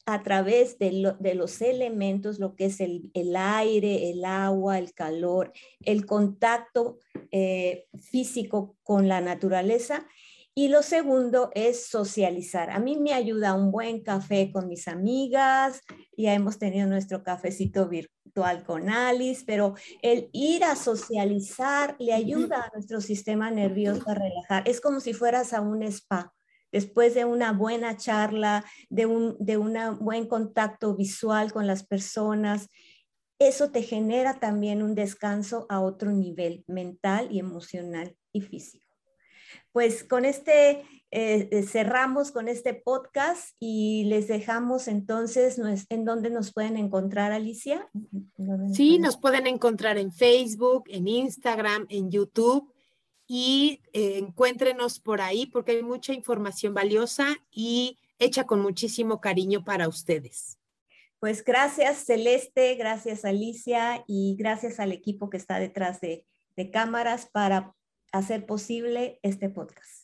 a 0.06 0.23
través 0.23 0.80
de, 0.80 0.93
los 1.36 1.62
elementos, 1.62 2.39
lo 2.39 2.56
que 2.56 2.67
es 2.67 2.80
el, 2.80 3.12
aire, 3.36 4.10
el 4.10 4.23
agua, 4.23 4.80
el 4.80 4.93
calor, 4.93 5.52
el 5.84 6.06
contacto 6.06 7.00
eh, 7.32 7.88
físico 8.00 8.78
con 8.84 9.10
la 9.10 9.19
naturaleza 9.19 10.08
y 10.58 10.70
lo 10.70 10.82
segundo 10.82 11.52
es 11.54 11.86
socializar. 11.86 12.72
A 12.72 12.80
mí 12.80 12.98
me 12.98 13.13
ayuda 13.13 13.54
un 13.54 13.72
buen 13.72 14.02
café 14.02 14.52
con 14.52 14.67
mis 14.67 14.88
amigas, 14.88 15.82
ya 16.17 16.34
hemos 16.34 16.58
tenido 16.58 16.88
nuestro 16.88 17.22
cafecito 17.22 17.88
virtual 17.88 18.63
con 18.63 18.89
Alice, 18.89 19.43
pero 19.46 19.76
el 20.02 20.32
ir 20.34 20.63
a 20.63 20.76
socializar 20.76 21.96
le 22.00 22.12
ayuda 22.12 22.63
a 22.63 22.72
nuestro 22.74 23.02
sistema 23.02 23.52
nervioso 23.52 24.02
a 24.10 24.15
relajar. 24.15 24.67
Es 24.67 24.82
como 24.82 25.00
si 25.00 25.13
fueras 25.13 25.54
a 25.54 25.62
un 25.62 25.84
spa. 25.84 26.34
Después 26.72 27.13
de 27.13 27.26
una 27.26 27.52
buena 27.52 27.96
charla, 27.96 28.65
de 28.89 29.06
un 29.06 29.38
de 29.39 29.58
un 29.58 29.78
buen 30.00 30.26
contacto 30.28 30.96
visual 30.96 31.54
con 31.54 31.67
las 31.67 31.86
personas, 31.86 32.67
eso 33.38 33.70
te 33.70 33.84
genera 33.84 34.39
también 34.39 34.82
un 34.82 34.96
descanso 34.96 35.67
a 35.70 35.82
otro 35.82 36.13
nivel 36.13 36.63
mental 36.65 37.28
y 37.30 37.38
emocional 37.38 38.17
y 38.34 38.41
físico 38.41 38.87
pues 39.77 40.03
con 40.03 40.25
este 40.25 40.71
eh, 41.11 41.49
eh, 41.51 41.61
cerramos 41.61 42.31
con 42.31 42.47
este 42.47 42.73
podcast 42.73 43.55
y 43.59 44.05
les 44.05 44.27
dejamos 44.27 44.87
entonces 44.87 45.61
en 45.89 46.03
dónde 46.03 46.31
nos 46.31 46.51
pueden 46.51 46.77
encontrar, 46.77 47.31
Alicia. 47.31 47.87
sí, 48.73 48.97
nos 48.97 49.17
pueden 49.17 49.45
encontrar 49.45 49.99
en 49.99 50.11
Facebook, 50.11 50.85
en 50.87 51.07
Instagram, 51.07 51.85
en 51.89 52.09
YouTube 52.09 52.73
y 53.27 53.83
eh, 53.93 54.17
encuéntrenos 54.17 54.99
por 54.99 55.21
ahí 55.21 55.45
porque 55.45 55.73
hay 55.73 55.83
mucha 55.83 56.11
información 56.11 56.73
valiosa 56.73 57.27
y 57.51 57.99
hecha 58.17 58.45
con 58.45 58.61
muchísimo 58.61 59.21
cariño 59.21 59.63
para 59.63 59.87
ustedes. 59.87 60.57
Pues 61.19 61.45
gracias 61.45 62.03
Celeste, 62.03 62.73
gracias 62.73 63.25
Alicia 63.25 64.03
y 64.07 64.35
gracias 64.39 64.79
al 64.79 64.91
equipo 64.91 65.29
que 65.29 65.37
está 65.37 65.59
detrás 65.59 66.01
de, 66.01 66.25
de 66.55 66.71
cámaras 66.71 67.29
para 67.31 67.76
hacer 68.12 68.46
posible 68.46 69.20
este 69.24 69.50
podcast. 69.50 69.96